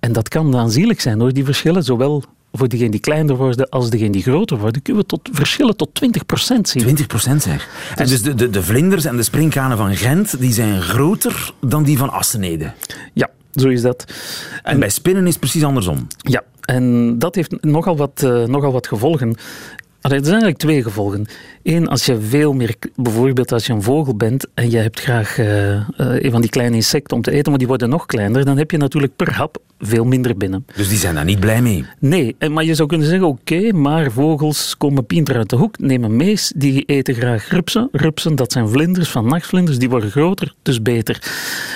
En 0.01 0.13
dat 0.13 0.29
kan 0.29 0.57
aanzienlijk 0.57 1.01
zijn 1.01 1.21
hoor, 1.21 1.33
die 1.33 1.45
verschillen, 1.45 1.83
zowel 1.83 2.25
voor 2.57 2.69
diegenen 2.69 2.93
die 2.93 3.01
kleiner 3.01 3.37
worden 3.37 3.69
als 3.69 3.91
degenen 3.91 4.13
die 4.13 4.23
groter 4.23 4.59
worden, 4.59 4.83
kunnen 4.83 5.03
we 5.03 5.09
tot 5.09 5.29
verschillen 5.33 5.77
tot 5.77 5.89
20% 6.05 6.61
zien. 6.63 6.99
20% 7.33 7.37
zeg. 7.37 7.69
En 7.97 8.07
dus 8.07 8.23
de, 8.23 8.35
de, 8.35 8.51
de 8.51 8.63
vlinders 8.63 9.05
en 9.05 9.17
de 9.17 9.23
sprinkhanen 9.23 9.77
van 9.77 9.97
Gent, 9.97 10.41
die 10.41 10.53
zijn 10.53 10.83
groter 10.83 11.53
dan 11.61 11.85
die 11.85 11.99
van 11.99 12.11
Assenede? 12.11 12.73
Ja, 13.13 13.31
zo 13.55 13.69
is 13.69 13.83
dat. 13.83 14.05
En, 14.63 14.73
en 14.73 14.79
bij 14.79 14.89
spinnen 14.89 15.23
is 15.23 15.31
het 15.31 15.41
precies 15.41 15.65
andersom? 15.65 16.07
Ja, 16.17 16.43
en 16.61 17.19
dat 17.19 17.35
heeft 17.35 17.63
nogal 17.63 17.97
wat, 17.97 18.23
uh, 18.25 18.45
nogal 18.45 18.73
wat 18.73 18.87
gevolgen. 18.87 19.37
Er 20.05 20.11
zijn 20.11 20.25
eigenlijk 20.25 20.59
twee 20.59 20.83
gevolgen. 20.83 21.27
Eén, 21.63 21.89
als 21.89 22.07
je 22.07 22.21
veel 22.21 22.53
meer, 22.53 22.75
bijvoorbeeld 22.97 23.53
als 23.53 23.67
je 23.67 23.73
een 23.73 23.83
vogel 23.83 24.17
bent 24.17 24.47
en 24.55 24.71
je 24.71 24.77
hebt 24.77 25.01
graag 25.01 25.39
uh, 25.39 25.73
uh, 25.75 25.83
een 25.97 26.31
van 26.31 26.41
die 26.41 26.51
kleine 26.51 26.77
insecten 26.77 27.17
om 27.17 27.23
te 27.23 27.31
eten, 27.31 27.51
maar 27.51 27.59
die 27.59 27.69
worden 27.69 27.89
nog 27.89 28.07
kleiner, 28.07 28.45
dan 28.45 28.59
heb 28.59 28.71
je 28.71 28.77
natuurlijk 28.77 29.17
per 29.17 29.35
hap 29.35 29.59
veel 29.79 30.05
minder 30.05 30.37
binnen. 30.37 30.67
Dus 30.75 30.89
die 30.89 30.99
zijn 30.99 31.15
daar 31.15 31.25
niet 31.25 31.41
blij 31.41 31.63
mee? 31.63 31.85
Nee, 31.99 32.37
maar 32.51 32.65
je 32.65 32.75
zou 32.75 32.89
kunnen 32.89 33.07
zeggen, 33.07 33.29
oké, 33.29 33.73
maar 33.73 34.11
vogels 34.11 34.77
komen 34.77 35.07
pinter 35.07 35.37
uit 35.37 35.51
de 35.51 35.57
hoek, 35.57 35.79
nemen 35.79 36.17
mees, 36.17 36.53
die 36.57 36.85
eten 36.85 37.15
graag 37.15 37.49
rupsen. 37.49 37.89
Rupsen, 37.93 38.37
dat 38.37 38.53
zijn 38.53 38.69
vlinders 38.69 39.09
van 39.09 39.27
nachtvlinders, 39.27 39.79
die 39.79 39.91
worden 39.91 40.11
groter, 40.11 40.55
dus 40.63 40.83
beter. 40.83 41.23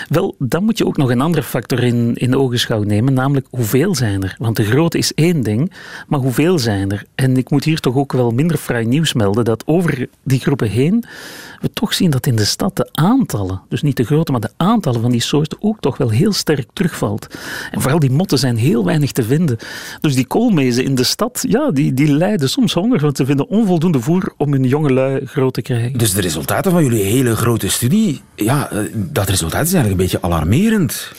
Wel, 0.09 0.35
dan 0.39 0.65
moet 0.65 0.79
je 0.79 0.87
ook 0.87 0.97
nog 0.97 1.11
een 1.11 1.21
andere 1.21 1.43
factor 1.43 1.83
in, 1.83 2.15
in 2.15 2.37
ogenschouw 2.37 2.83
nemen, 2.83 3.13
namelijk 3.13 3.47
hoeveel 3.51 3.95
zijn 3.95 4.23
er? 4.23 4.37
Want 4.39 4.57
de 4.57 4.65
grootte 4.65 4.99
is 4.99 5.15
één 5.15 5.43
ding, 5.43 5.73
maar 6.07 6.21
hoeveel 6.21 6.59
zijn 6.59 6.93
er? 6.93 7.05
En 7.15 7.37
ik 7.37 7.51
moet 7.51 7.65
hier 7.65 7.81
toch 7.81 7.97
ook 7.97 8.13
wel 8.19 8.31
minder 8.31 8.59
vrij 8.59 8.85
nieuws 8.85 9.13
melden, 9.13 9.45
dat 9.45 9.63
over 9.67 10.09
die 10.23 10.41
groepen 10.41 10.69
heen 10.69 11.05
we 11.61 11.71
toch 11.73 11.95
zien 11.95 12.11
dat 12.11 12.27
in 12.27 12.37
de 12.37 12.45
stad 12.45 12.77
de 12.77 12.89
aantallen, 12.93 13.61
dus 13.69 13.83
niet 13.83 13.97
de 13.97 14.05
grootte, 14.05 14.33
maar 14.33 14.41
de 14.41 14.51
aantallen 14.57 15.01
van 15.01 15.11
die 15.11 15.21
soorten 15.21 15.59
ook 15.61 15.81
toch 15.81 15.97
wel 15.97 16.11
heel 16.11 16.33
sterk 16.33 16.69
terugvalt. 16.73 17.27
En 17.71 17.81
vooral 17.81 17.99
die 17.99 18.11
motten 18.11 18.39
zijn 18.39 18.57
heel 18.57 18.85
weinig 18.85 19.13
te 19.13 19.23
vinden. 19.23 19.57
Dus 20.01 20.15
die 20.15 20.27
koolmezen 20.27 20.85
in 20.85 20.95
de 20.95 21.05
stad, 21.05 21.45
ja, 21.49 21.71
die, 21.71 21.95
die 21.95 22.13
lijden 22.13 22.51
soms 22.51 22.73
honger, 22.73 23.01
want 23.01 23.17
ze 23.17 23.27
vinden 23.27 23.49
onvoldoende 23.49 24.01
voer 24.01 24.33
om 24.37 24.53
hun 24.53 24.65
jonge 24.65 24.93
lui 24.93 25.27
groot 25.27 25.55
te 25.55 25.63
krijgen. 25.63 25.99
Dus 25.99 26.13
de 26.13 26.21
resultaten 26.21 26.73
van 26.73 26.85
jullie 26.85 27.03
hele 27.03 27.37
grote 27.37 27.69
studie, 27.69 28.23
ja, 28.35 28.71
eh, 28.71 28.79
dat 28.95 29.29
resultaat 29.29 29.67
is 29.67 29.73
eigenlijk 29.73 29.91
een 29.91 30.09
beetje 30.11 30.27
alarmerend. 30.27 31.13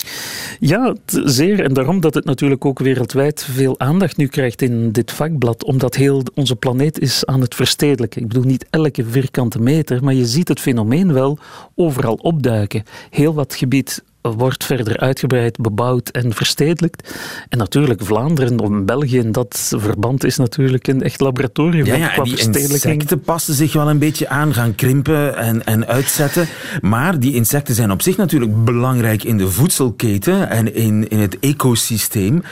Ja, 0.60 0.95
zeer. 1.06 1.63
En 1.63 1.73
daarom 1.73 1.99
dat 1.99 2.13
het 2.13 2.25
natuurlijk 2.25 2.65
ook 2.65 2.80
wereldwijd 2.80 3.47
veel 3.52 3.80
aandacht 3.80 4.17
nu 4.17 4.28
krijgt 4.28 4.62
in 4.62 4.91
dit 4.91 5.12
vakblad, 5.12 5.63
omdat 5.63 5.95
heel 5.95 6.23
onze 6.34 6.56
planeet 6.56 6.99
is 6.99 7.25
aan 7.25 7.41
het 7.41 7.56
verstedelijken. 7.56 8.21
Ik 8.21 8.28
bedoel 8.28 8.43
niet 8.43 8.65
elke 8.69 9.06
vierkante 9.06 9.62
meter, 9.62 10.04
maar 10.04 10.13
je 10.13 10.25
ziet 10.29 10.47
het 10.47 10.59
fenomeen 10.59 11.13
wel 11.13 11.37
overal 11.75 12.15
opduiken. 12.15 12.83
Heel 13.09 13.33
wat 13.33 13.55
gebied 13.55 14.03
wordt 14.21 14.63
verder 14.63 14.97
uitgebreid, 14.97 15.57
bebouwd 15.57 16.09
en 16.09 16.33
verstedelijkt. 16.33 17.19
En 17.49 17.57
natuurlijk 17.57 18.03
Vlaanderen 18.03 18.59
of 18.59 18.83
België 18.83 19.17
in 19.17 19.31
dat 19.31 19.73
verband 19.77 20.23
is 20.23 20.37
natuurlijk 20.37 20.87
een 20.87 21.03
echt 21.03 21.21
laboratorium 21.21 21.85
ja, 21.85 21.95
ja, 21.95 22.07
qua 22.07 22.23
die 22.23 22.37
insecten 22.37 23.21
passen 23.21 23.53
zich 23.53 23.73
wel 23.73 23.89
een 23.89 23.99
beetje 23.99 24.29
aan, 24.29 24.53
gaan 24.53 24.75
krimpen 24.75 25.37
en, 25.37 25.65
en 25.65 25.87
uitzetten. 25.87 26.47
Maar 26.81 27.19
die 27.19 27.33
insecten 27.33 27.75
zijn 27.75 27.91
op 27.91 28.01
zich 28.01 28.17
natuurlijk 28.17 28.65
belangrijk 28.65 29.23
in 29.23 29.37
de 29.37 29.47
voedselketen 29.47 30.49
en 30.49 30.73
in, 30.75 31.09
in 31.09 31.19
het 31.19 31.39
ecosysteem. 31.39 32.43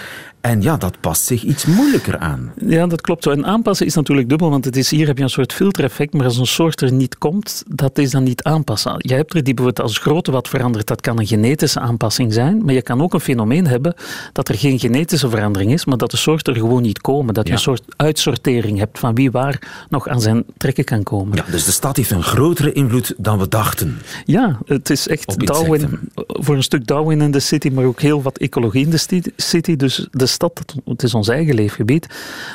En 0.48 0.62
ja, 0.62 0.78
dat 0.78 1.00
past 1.00 1.24
zich 1.24 1.44
iets 1.44 1.66
moeilijker 1.66 2.18
aan. 2.18 2.52
Ja, 2.66 2.88
dat 2.88 3.02
klopt. 3.02 3.26
En 3.26 3.46
aanpassen 3.46 3.86
is 3.86 3.96
natuurlijk 3.96 4.30
dubbel, 4.30 4.50
want 4.50 4.66
het 4.66 4.76
is, 4.76 4.90
hier 4.90 5.08
heb 5.08 5.18
je 5.18 5.24
een 5.24 5.30
soort 5.30 5.54
filtereffect, 5.54 6.14
maar 6.14 6.26
als 6.26 6.38
een 6.38 6.48
soort 6.48 6.82
er 6.82 6.92
niet 6.92 7.18
komt, 7.18 7.64
dat 7.68 7.98
is 7.98 8.12
dan 8.12 8.24
niet 8.24 8.44
aanpassen. 8.44 8.96
Je 8.98 9.14
hebt 9.14 9.34
er 9.34 9.44
die 9.44 9.54
bijvoorbeeld 9.54 9.88
als 9.88 9.98
grootte 9.98 10.32
wat 10.32 10.48
verandert, 10.48 10.88
dat 10.88 11.02
kan 11.02 11.20
een 11.20 11.28
genetische 11.28 11.80
aanpassing 11.80 12.34
zijn, 12.34 12.66
maar 12.66 12.74
je 12.74 12.82
kan 12.82 13.02
ook 13.02 13.14
een 13.14 13.20
fenomeen 13.20 13.68
hebben 13.68 13.94
dat 14.34 14.50
er 14.50 14.56
geen 14.56 14.80
genetische 14.80 15.30
verandering 15.30 15.72
is, 15.72 15.86
maar 15.86 15.98
dat 15.98 16.12
de 16.12 16.18
soorten 16.18 16.54
er 16.54 16.60
gewoon 16.60 16.82
niet 16.82 17.02
komen. 17.02 17.34
Dat 17.34 17.48
je 17.48 17.54
een 17.54 17.60
soort 17.60 17.84
uitsortering 17.96 18.78
hebt 18.78 19.00
van 19.00 19.16
wie 19.16 19.32
waar 19.32 19.86
nog 19.90 20.08
aan 20.08 20.22
zijn 20.22 20.44
trekken 20.58 20.84
kan 20.84 21.04
komen. 21.04 21.38
Ja, 21.38 21.46
dus 21.52 21.66
de 21.66 21.72
stad 21.72 21.98
heeft 21.98 22.12
een 22.12 22.24
grotere 22.24 22.72
invloed 22.72 23.14
dan 23.18 23.40
we 23.40 23.48
dachten. 23.48 23.98
Ja, 24.26 24.58
het 24.66 24.90
is 24.90 25.08
echt 25.08 25.48
Darwin, 25.48 26.00
voor 26.16 26.56
een 26.56 26.64
stuk 26.64 26.88
Darwin 26.88 27.22
in 27.22 27.32
de 27.32 27.40
city, 27.40 27.70
maar 27.70 27.86
ook 27.86 28.02
heel 28.02 28.22
wat 28.22 28.38
ecologie 28.38 28.84
in 28.84 28.90
de 28.90 29.22
city. 29.36 29.76
Dus 29.76 30.08
de 30.12 30.26
stad, 30.38 30.66
het 30.86 31.04
is 31.04 31.14
ons 31.14 31.28
eigen 31.28 31.56
leefgebied, 31.56 32.08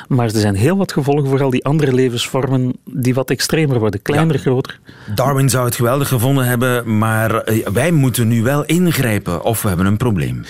maar 0.07 0.25
er 0.25 0.39
zijn 0.39 0.55
heel 0.55 0.77
wat 0.77 0.91
gevolgen 0.91 1.29
voor 1.29 1.43
al 1.43 1.49
die 1.49 1.65
andere 1.65 1.93
levensvormen 1.93 2.73
die 2.89 3.13
wat 3.13 3.29
extremer 3.29 3.79
worden, 3.79 4.01
kleiner, 4.01 4.37
groter. 4.37 4.79
Darwin 5.15 5.49
zou 5.49 5.65
het 5.65 5.75
geweldig 5.75 6.07
gevonden 6.07 6.45
hebben, 6.45 6.97
maar 6.97 7.35
eh, 7.35 7.67
wij 7.67 7.91
moeten 7.91 8.27
nu 8.27 8.43
wel 8.43 8.65
ingrijpen 8.65 9.43
of 9.43 9.61
we 9.61 9.67
hebben 9.67 9.85
een 9.85 9.97
probleem. 9.97 10.43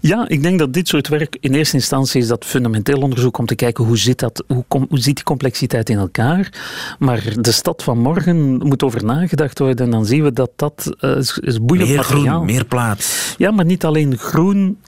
Ja, 0.00 0.28
ik 0.28 0.42
denk 0.42 0.58
dat 0.58 0.72
dit 0.72 0.88
soort 0.88 1.08
werk 1.08 1.36
in 1.40 1.54
eerste 1.54 1.76
instantie 1.76 2.20
is 2.20 2.28
dat 2.28 2.44
fundamenteel 2.44 3.00
onderzoek 3.00 3.38
om 3.38 3.46
te 3.46 3.54
kijken 3.54 3.84
hoe 3.84 3.98
zit, 3.98 4.18
dat, 4.18 4.44
hoe, 4.46 4.64
hoe 4.68 4.98
zit 4.98 5.14
die 5.14 5.24
complexiteit 5.24 5.88
in 5.88 5.98
elkaar. 5.98 6.52
Maar 6.98 7.22
de 7.40 7.52
stad 7.52 7.82
van 7.82 7.98
morgen 7.98 8.56
moet 8.56 8.82
over 8.82 9.04
nagedacht 9.04 9.58
worden 9.58 9.84
en 9.84 9.90
dan 9.90 10.06
zien 10.06 10.22
we 10.22 10.32
dat 10.32 10.50
dat 10.56 10.94
uh, 11.00 11.16
is, 11.16 11.60
boeiend 11.62 11.88
meer 11.88 11.96
materiaal. 11.96 12.34
Groen, 12.34 12.44
meer 12.44 12.64
plaats. 12.64 13.34
Ja, 13.38 13.50
maar 13.50 13.64
niet 13.64 13.84
alleen 13.84 14.18
groen 14.18 14.78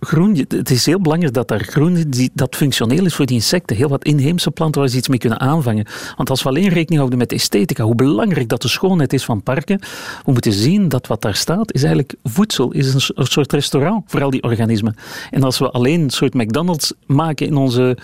groen, 0.00 0.44
het 0.48 0.70
is 0.70 0.86
heel 0.86 1.00
belangrijk 1.00 1.34
dat 1.34 1.48
daar 1.48 1.64
groen 1.64 2.12
dat 2.34 2.56
functioneel 2.56 3.04
is 3.04 3.14
voor 3.14 3.26
die 3.26 3.36
insecten. 3.36 3.76
Heel 3.76 3.88
wat 3.88 4.04
inheemse 4.04 4.50
planten 4.50 4.80
waar 4.80 4.90
ze 4.90 4.96
iets 4.96 5.08
mee 5.08 5.18
kunnen 5.18 5.40
aanvangen. 5.40 5.86
Want 6.16 6.30
als 6.30 6.42
we 6.42 6.48
alleen 6.48 6.68
rekening 6.68 6.96
houden 6.96 7.18
met 7.18 7.32
esthetica, 7.32 7.84
hoe 7.84 7.94
belangrijk 7.94 8.48
dat 8.48 8.62
de 8.62 8.68
schoonheid 8.68 9.12
is 9.12 9.24
van 9.24 9.42
parken, 9.42 9.78
we 10.24 10.32
moeten 10.32 10.52
zien 10.52 10.88
dat 10.88 11.06
wat 11.06 11.22
daar 11.22 11.34
staat 11.34 11.72
is 11.72 11.82
eigenlijk 11.82 12.14
voedsel, 12.22 12.72
is 12.72 12.94
een 12.94 13.26
soort 13.26 13.52
restaurant 13.52 14.02
voor 14.06 14.22
al 14.22 14.30
die 14.30 14.42
organismen. 14.42 14.94
En 15.30 15.42
als 15.42 15.58
we 15.58 15.70
alleen 15.70 16.00
een 16.00 16.10
soort 16.10 16.34
McDonald's 16.34 16.92
maken 17.06 17.46
in 17.46 17.56
onze 17.56 17.98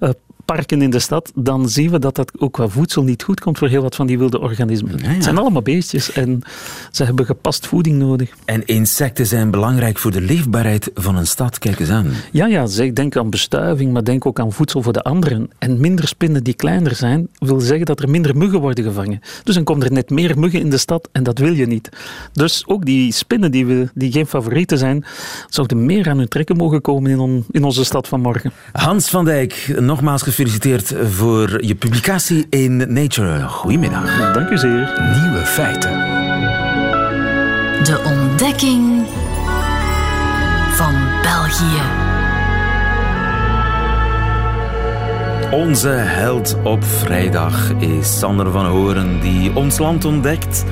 uh, 0.00 0.08
parken 0.44 0.82
in 0.82 0.90
de 0.90 0.98
stad, 0.98 1.32
dan 1.34 1.68
zien 1.68 1.90
we 1.90 1.98
dat 1.98 2.14
dat 2.14 2.32
ook 2.38 2.52
qua 2.52 2.68
voedsel 2.68 3.02
niet 3.02 3.22
goed 3.22 3.40
komt 3.40 3.58
voor 3.58 3.68
heel 3.68 3.82
wat 3.82 3.94
van 3.94 4.06
die 4.06 4.18
wilde 4.18 4.40
organismen. 4.40 5.04
Het 5.04 5.24
zijn 5.24 5.38
allemaal 5.38 5.62
beestjes 5.62 6.12
en 6.12 6.42
ze 6.90 7.04
hebben 7.04 7.26
gepast 7.26 7.66
voeding 7.66 7.98
nodig. 7.98 8.30
En 8.44 8.64
insecten 8.66 9.26
zijn 9.26 9.50
belangrijk 9.50 9.98
voor 9.98 10.10
de 10.10 10.20
leefbaarheid 10.20 10.90
van 10.94 11.16
een 11.16 11.26
stad. 11.26 11.58
Kijk 11.58 11.80
eens 11.80 11.90
aan. 11.90 12.10
Ja, 12.32 12.46
ja 12.46 12.66
zeg, 12.66 12.92
denk 12.92 13.16
aan 13.16 13.30
bestuiving, 13.30 13.92
maar 13.92 14.04
denk 14.04 14.26
ook 14.26 14.40
aan 14.40 14.52
voedsel 14.52 14.82
voor 14.82 14.92
de 14.92 15.02
anderen. 15.02 15.50
En 15.58 15.80
minder 15.80 16.08
spinnen 16.08 16.44
die 16.44 16.54
kleiner 16.54 16.94
zijn, 16.94 17.28
wil 17.38 17.60
zeggen 17.60 17.86
dat 17.86 18.02
er 18.02 18.10
minder 18.10 18.36
muggen 18.36 18.60
worden 18.60 18.84
gevangen. 18.84 19.20
Dus 19.44 19.54
dan 19.54 19.64
komen 19.64 19.86
er 19.86 19.92
net 19.92 20.10
meer 20.10 20.38
muggen 20.38 20.60
in 20.60 20.70
de 20.70 20.78
stad 20.78 21.08
en 21.12 21.22
dat 21.22 21.38
wil 21.38 21.52
je 21.52 21.66
niet. 21.66 21.88
Dus 22.32 22.64
ook 22.66 22.84
die 22.84 23.12
spinnen 23.12 23.50
die, 23.50 23.66
we, 23.66 23.88
die 23.94 24.12
geen 24.12 24.26
favorieten 24.26 24.78
zijn, 24.78 25.04
zouden 25.48 25.86
meer 25.86 26.08
aan 26.08 26.18
hun 26.18 26.28
trekken 26.28 26.56
mogen 26.56 26.80
komen 26.80 27.10
in, 27.10 27.44
in 27.50 27.64
onze 27.64 27.84
stad 27.84 28.08
van 28.08 28.20
morgen. 28.20 28.52
Hans 28.72 29.08
van 29.10 29.24
Dijk, 29.24 29.74
nogmaals 29.80 30.22
gefeliciteerd 30.34 30.94
voor 31.10 31.64
je 31.64 31.74
publicatie 31.74 32.46
in 32.50 32.92
Nature. 32.92 33.48
Goedemiddag. 33.48 34.32
Dank 34.32 34.50
u 34.50 34.58
zeer. 34.58 35.00
Nieuwe 35.20 35.42
feiten. 35.44 35.90
De 37.84 38.02
ontdekking 38.04 39.06
van 40.70 40.94
België. 41.22 41.82
Onze 45.50 45.88
held 45.88 46.56
op 46.62 46.84
vrijdag 46.84 47.70
is 47.78 48.18
Sander 48.18 48.50
van 48.50 48.66
Horen, 48.66 49.20
die 49.20 49.56
ons 49.56 49.78
land 49.78 50.04
ontdekt. 50.04 50.64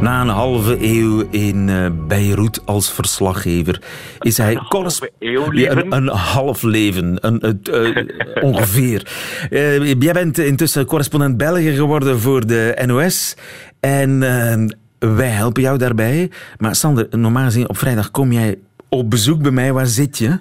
Na 0.00 0.20
een 0.20 0.28
halve 0.28 0.76
eeuw 0.80 1.24
in 1.30 1.68
uh, 1.68 1.86
Beirut 2.08 2.66
als 2.66 2.92
verslaggever 2.92 3.82
is 4.20 4.36
hij 4.36 4.58
een, 5.18 5.92
een, 5.92 6.08
half 6.08 6.62
leven, 6.62 7.16
een, 7.20 7.62
uh, 7.70 8.42
ongeveer. 8.50 9.12
Uh, 9.50 9.94
jij 9.94 10.12
bent 10.12 10.38
intussen 10.38 10.86
correspondent 10.86 11.36
België 11.36 11.72
geworden 11.72 12.20
voor 12.20 12.46
de 12.46 12.82
NOS 12.86 13.36
en 13.80 14.18
wij 14.98 15.28
helpen 15.28 15.62
jou 15.62 15.78
daarbij. 15.78 16.30
Maar 16.58 16.74
Sander, 16.74 17.06
normaal 17.10 17.44
gezien 17.44 17.68
op 17.68 17.78
vrijdag 17.78 18.10
kom 18.10 18.32
jij 18.32 18.58
op 18.88 19.10
bezoek 19.10 19.42
bij 19.42 19.50
mij. 19.50 19.72
Waar 19.72 19.86
zit 19.86 20.18
je? 20.18 20.38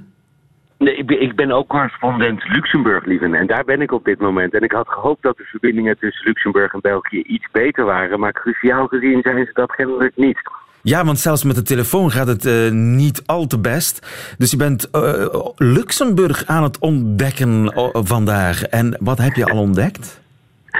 Nee, 0.83 0.95
ik 0.95 1.05
ben, 1.05 1.21
ik 1.21 1.35
ben 1.35 1.51
ook 1.51 1.67
correspondent 1.67 2.43
Luxemburg, 2.47 3.05
lieven. 3.05 3.33
En 3.33 3.47
daar 3.47 3.63
ben 3.63 3.81
ik 3.81 3.91
op 3.91 4.05
dit 4.05 4.19
moment. 4.19 4.53
En 4.53 4.61
ik 4.61 4.71
had 4.71 4.87
gehoopt 4.89 5.23
dat 5.23 5.37
de 5.37 5.43
verbindingen 5.43 5.97
tussen 5.99 6.27
Luxemburg 6.27 6.73
en 6.73 6.81
België 6.81 7.21
iets 7.21 7.47
beter 7.51 7.85
waren. 7.85 8.19
Maar 8.19 8.31
cruciaal 8.31 8.87
gezien 8.87 9.21
zijn 9.21 9.45
ze 9.45 9.51
dat 9.53 9.75
kennelijk 9.75 10.15
niet. 10.15 10.41
Ja, 10.81 11.05
want 11.05 11.19
zelfs 11.19 11.43
met 11.43 11.55
de 11.55 11.61
telefoon 11.61 12.11
gaat 12.11 12.27
het 12.27 12.45
uh, 12.45 12.71
niet 12.71 13.23
al 13.25 13.47
te 13.47 13.59
best. 13.59 14.07
Dus 14.37 14.51
je 14.51 14.57
bent 14.57 14.89
uh, 14.91 15.25
Luxemburg 15.55 16.45
aan 16.45 16.63
het 16.63 16.79
ontdekken 16.79 17.73
vandaag. 17.91 18.63
En 18.63 18.97
wat 18.99 19.17
heb 19.17 19.33
je 19.33 19.45
al 19.45 19.59
ontdekt? 19.59 20.21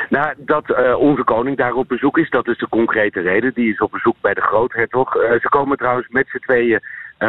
Nou, 0.09 0.33
dat 0.37 0.69
uh, 0.69 0.97
onze 0.97 1.23
koning 1.23 1.57
daar 1.57 1.73
op 1.73 1.87
bezoek 1.87 2.17
is, 2.17 2.29
dat 2.29 2.47
is 2.47 2.57
de 2.57 2.69
concrete 2.69 3.19
reden. 3.19 3.51
Die 3.53 3.71
is 3.71 3.79
op 3.79 3.91
bezoek 3.91 4.15
bij 4.21 4.33
de 4.33 4.41
groothertog. 4.41 5.15
Uh, 5.15 5.21
ze 5.31 5.49
komen 5.49 5.77
trouwens 5.77 6.07
met 6.07 6.27
z'n 6.27 6.37
tweeën 6.37 6.79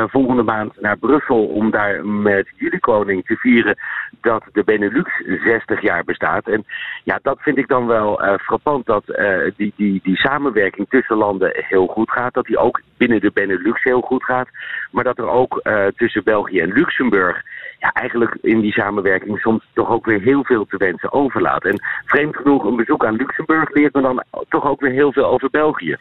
volgende 0.08 0.42
maand 0.42 0.80
naar 0.80 0.98
Brussel 0.98 1.46
om 1.46 1.70
daar 1.70 2.06
met 2.06 2.48
jullie 2.56 2.80
koning 2.80 3.26
te 3.26 3.36
vieren 3.36 3.76
dat 4.20 4.44
de 4.52 4.64
Benelux 4.64 5.10
60 5.44 5.82
jaar 5.82 6.04
bestaat. 6.04 6.48
En 6.48 6.64
ja, 7.04 7.18
dat 7.22 7.40
vind 7.40 7.58
ik 7.58 7.68
dan 7.68 7.86
wel 7.86 8.24
uh, 8.24 8.34
frappant 8.38 8.86
dat 8.86 9.02
uh, 9.06 9.50
die, 9.56 9.72
die, 9.76 10.00
die 10.02 10.16
samenwerking 10.16 10.88
tussen 10.88 11.16
landen 11.16 11.52
heel 11.54 11.86
goed 11.86 12.10
gaat. 12.10 12.34
Dat 12.34 12.46
die 12.46 12.58
ook 12.58 12.80
binnen 12.96 13.20
de 13.20 13.30
Benelux 13.34 13.82
heel 13.82 14.00
goed 14.00 14.24
gaat. 14.24 14.48
Maar 14.90 15.04
dat 15.04 15.18
er 15.18 15.28
ook 15.28 15.62
tussen 15.96 16.24
België 16.24 16.60
en 16.60 16.72
Luxemburg 16.72 17.42
ja, 17.78 17.92
eigenlijk 17.92 18.38
in 18.40 18.60
die 18.60 18.72
samenwerking 18.72 19.38
soms 19.38 19.64
toch 19.72 19.88
ook 19.88 20.04
weer 20.04 20.20
heel 20.20 20.44
veel 20.44 20.66
te 20.66 20.76
wensen 20.76 21.12
overlaat. 21.12 21.64
En 21.64 21.82
vreemd 22.04 22.36
genoeg, 22.36 22.64
een 22.64 22.76
bezoek 22.76 23.04
aan 23.04 23.16
Luxemburg 23.16 23.70
leert 23.70 23.94
me 23.94 24.00
dan 24.00 24.24
toch 24.48 24.66
ook 24.66 24.80
weer 24.80 24.92
heel 24.92 25.12
veel 25.12 25.26
over 25.26 25.50
België. 25.50 25.96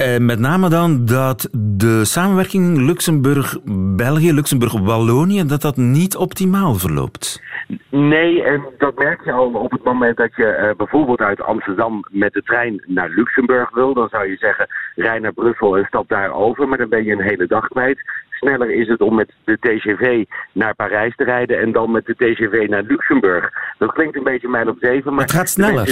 Eh, 0.00 0.18
met 0.18 0.38
name 0.38 0.68
dan 0.68 1.04
dat 1.04 1.48
de 1.52 2.04
samenwerking 2.04 2.78
Luxemburg-België, 2.78 4.32
Luxemburg-Wallonië, 4.32 5.46
dat 5.46 5.60
dat 5.60 5.76
niet 5.76 6.16
optimaal 6.16 6.74
verloopt. 6.74 7.42
Nee, 7.90 8.42
en 8.42 8.62
dat 8.78 8.98
merk 8.98 9.24
je 9.24 9.32
al 9.32 9.50
op 9.52 9.70
het 9.70 9.84
moment 9.84 10.16
dat 10.16 10.36
je 10.36 10.58
uh, 10.60 10.76
bijvoorbeeld 10.76 11.20
uit 11.20 11.42
Amsterdam 11.42 12.04
met 12.10 12.32
de 12.32 12.42
trein 12.42 12.82
naar 12.86 13.08
Luxemburg 13.08 13.70
wil. 13.70 13.94
Dan 13.94 14.08
zou 14.08 14.28
je 14.28 14.36
zeggen, 14.36 14.66
rij 14.94 15.18
naar 15.18 15.32
Brussel 15.32 15.76
en 15.76 15.84
stap 15.84 16.08
daar 16.08 16.32
over, 16.32 16.68
maar 16.68 16.78
dan 16.78 16.88
ben 16.88 17.04
je 17.04 17.12
een 17.12 17.28
hele 17.28 17.46
dag 17.46 17.68
kwijt. 17.68 18.00
Sneller 18.30 18.70
is 18.70 18.88
het 18.88 19.00
om 19.00 19.14
met 19.14 19.32
de 19.44 19.56
TGV 19.60 20.24
naar 20.52 20.74
Parijs 20.74 21.16
te 21.16 21.24
rijden 21.24 21.60
en 21.60 21.72
dan 21.72 21.90
met 21.90 22.06
de 22.06 22.14
TGV 22.14 22.66
naar 22.68 22.82
Luxemburg. 22.82 23.50
Dat 23.78 23.92
klinkt 23.92 24.16
een 24.16 24.24
beetje 24.24 24.48
mijl 24.48 24.68
op 24.68 24.76
zeven, 24.80 25.14
maar... 25.14 25.22
Het 25.22 25.32
gaat 25.32 25.48
sneller 25.48 25.86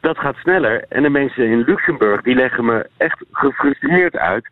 dat 0.00 0.18
gaat 0.18 0.36
sneller. 0.36 0.84
En 0.88 1.02
de 1.02 1.10
mensen 1.10 1.44
in 1.44 1.64
Luxemburg 1.66 2.22
die 2.22 2.34
leggen 2.34 2.64
me 2.64 2.88
echt 2.96 3.24
gefrustreerd 3.32 4.16
uit 4.16 4.48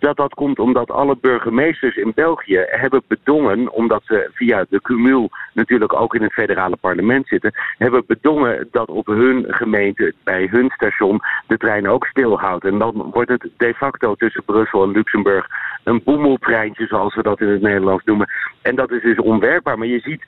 dat 0.00 0.16
dat 0.16 0.34
komt 0.34 0.58
omdat 0.58 0.90
alle 0.90 1.16
burgemeesters 1.20 1.96
in 1.96 2.12
België 2.14 2.64
hebben 2.68 3.02
bedongen, 3.06 3.72
omdat 3.72 4.02
ze 4.04 4.30
via 4.32 4.64
de 4.68 4.80
cumul 4.80 5.30
natuurlijk 5.52 5.92
ook 5.92 6.14
in 6.14 6.22
het 6.22 6.32
federale 6.32 6.76
parlement 6.76 7.26
zitten, 7.26 7.52
hebben 7.78 8.04
bedongen 8.06 8.68
dat 8.70 8.88
op 8.88 9.06
hun 9.06 9.44
gemeente, 9.48 10.14
bij 10.24 10.48
hun 10.50 10.70
station, 10.74 11.20
de 11.46 11.56
trein 11.56 11.88
ook 11.88 12.06
stilhoudt. 12.06 12.64
En 12.64 12.78
dan 12.78 13.10
wordt 13.12 13.30
het 13.30 13.48
de 13.56 13.74
facto 13.74 14.14
tussen 14.14 14.44
Brussel 14.44 14.82
en 14.82 14.90
Luxemburg 14.90 15.46
een 15.84 16.02
boemeltreintje, 16.04 16.86
zoals 16.86 17.14
we 17.14 17.22
dat 17.22 17.40
in 17.40 17.48
het 17.48 17.62
Nederlands 17.62 18.04
noemen. 18.04 18.28
En 18.62 18.74
dat 18.74 18.90
is 18.90 19.02
dus 19.02 19.18
onwerkbaar. 19.18 19.78
Maar 19.78 19.86
je 19.86 20.00
ziet 20.00 20.24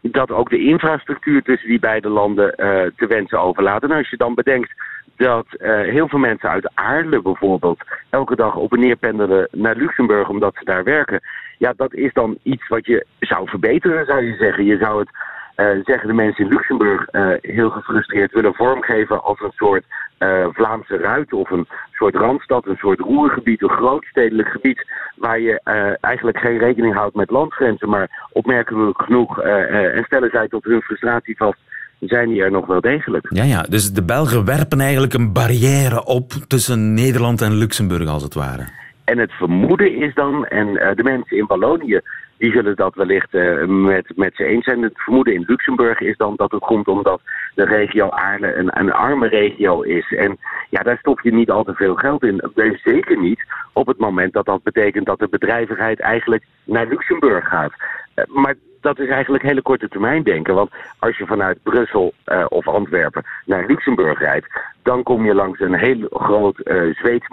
dat 0.00 0.30
ook 0.30 0.50
de 0.50 0.64
infrastructuur 0.64 1.42
tussen 1.42 1.68
die 1.68 1.78
beide 1.78 2.08
landen 2.08 2.54
uh, 2.56 2.82
te 2.96 3.06
wensen 3.06 3.40
overlaat. 3.40 3.82
En 3.82 3.90
als 3.90 4.10
je 4.10 4.16
dan 4.16 4.34
bedenkt 4.34 4.72
dat 5.16 5.46
uh, 5.58 5.80
heel 5.80 6.08
veel 6.08 6.18
mensen 6.18 6.48
uit 6.48 6.70
Aarle 6.74 7.22
bijvoorbeeld 7.22 7.82
elke 8.10 8.36
dag 8.36 8.54
op 8.56 8.72
en 8.72 8.80
neer 8.80 8.96
pendelen 8.96 9.48
naar 9.52 9.76
Luxemburg 9.76 10.28
omdat 10.28 10.54
ze 10.58 10.64
daar 10.64 10.84
werken. 10.84 11.20
Ja, 11.58 11.72
dat 11.76 11.94
is 11.94 12.12
dan 12.12 12.38
iets 12.42 12.68
wat 12.68 12.86
je 12.86 13.06
zou 13.20 13.48
verbeteren, 13.48 14.06
zou 14.06 14.24
je 14.24 14.36
zeggen. 14.36 14.64
Je 14.64 14.78
zou 14.78 14.98
het 15.00 15.10
uh, 15.60 15.84
zeggen 15.84 16.08
de 16.08 16.14
mensen 16.14 16.44
in 16.44 16.50
Luxemburg 16.50 17.08
uh, 17.12 17.28
heel 17.40 17.70
gefrustreerd 17.70 18.32
willen 18.32 18.54
vormgeven 18.54 19.22
als 19.22 19.40
een 19.40 19.52
soort 19.54 19.84
uh, 20.18 20.46
Vlaamse 20.52 20.96
ruit 20.96 21.32
of 21.32 21.50
een 21.50 21.66
soort 21.92 22.14
randstad, 22.14 22.66
een 22.66 22.76
soort 22.76 23.00
roergebied, 23.00 23.62
een 23.62 23.68
grootstedelijk 23.68 24.48
gebied 24.48 24.86
waar 25.16 25.40
je 25.40 25.60
eigenlijk 26.00 26.38
geen 26.38 26.58
rekening 26.58 26.94
houdt 26.94 27.14
met 27.14 27.30
landsgrenzen, 27.30 27.88
maar 27.88 28.28
opmerkelijk 28.32 29.02
genoeg 29.02 29.40
en 29.40 30.04
stellen 30.04 30.30
zij 30.30 30.48
tot 30.48 30.64
hun 30.64 30.82
frustratie 30.82 31.36
vast 31.36 31.58
zijn 32.00 32.28
die 32.28 32.42
er 32.42 32.50
nog 32.50 32.66
wel 32.66 32.80
degelijk. 32.80 33.26
Ja, 33.28 33.44
ja, 33.44 33.62
dus 33.62 33.92
de 33.92 34.04
Belgen 34.04 34.44
werpen 34.44 34.80
eigenlijk 34.80 35.14
een 35.14 35.32
barrière 35.32 36.04
op 36.04 36.32
tussen 36.32 36.94
Nederland 36.94 37.40
en 37.42 37.52
Luxemburg 37.52 38.08
als 38.08 38.22
het 38.22 38.34
ware. 38.34 38.68
En 39.04 39.18
het 39.18 39.32
vermoeden 39.32 39.94
is 39.94 40.14
dan, 40.14 40.46
en 40.46 40.94
de 40.94 41.02
mensen 41.02 41.36
in 41.36 41.46
Wallonië 41.46 42.00
die 42.38 42.52
zullen 42.52 42.76
dat 42.76 42.94
wellicht 42.94 43.34
uh, 43.34 43.64
met, 43.64 44.12
met 44.16 44.34
ze 44.34 44.44
eens 44.44 44.64
zijn. 44.64 44.82
Het 44.82 45.02
vermoeden 45.02 45.34
in 45.34 45.44
Luxemburg 45.46 46.00
is 46.00 46.16
dan 46.16 46.34
dat 46.36 46.50
het 46.50 46.64
komt 46.64 46.88
omdat 46.88 47.20
de 47.54 47.64
regio 47.64 48.08
Aarle 48.08 48.54
een, 48.54 48.80
een 48.80 48.92
arme 48.92 49.28
regio 49.28 49.82
is. 49.82 50.12
En 50.12 50.38
ja, 50.70 50.82
daar 50.82 50.98
stop 50.98 51.20
je 51.20 51.32
niet 51.32 51.50
al 51.50 51.64
te 51.64 51.74
veel 51.74 51.94
geld 51.94 52.22
in. 52.22 52.42
Zeker 52.84 53.18
niet 53.18 53.44
op 53.72 53.86
het 53.86 53.98
moment 53.98 54.32
dat 54.32 54.46
dat 54.46 54.62
betekent 54.62 55.06
dat 55.06 55.18
de 55.18 55.28
bedrijvigheid 55.28 56.00
eigenlijk 56.00 56.44
naar 56.64 56.86
Luxemburg 56.86 57.48
gaat. 57.48 57.72
Uh, 58.14 58.24
maar 58.26 58.54
dat 58.80 58.98
is 58.98 59.08
eigenlijk 59.08 59.42
hele 59.42 59.62
korte 59.62 59.88
termijn 59.88 60.22
denken. 60.22 60.54
Want 60.54 60.70
als 60.98 61.16
je 61.16 61.26
vanuit 61.26 61.62
Brussel 61.62 62.12
uh, 62.26 62.46
of 62.48 62.68
Antwerpen 62.68 63.24
naar 63.44 63.66
Luxemburg 63.66 64.18
rijdt, 64.18 64.46
dan 64.82 65.02
kom 65.02 65.24
je 65.24 65.34
langs 65.34 65.60
een 65.60 65.74
heel 65.74 66.06
groot 66.10 66.60
uh, 66.64 66.94
Zweeds 66.94 67.28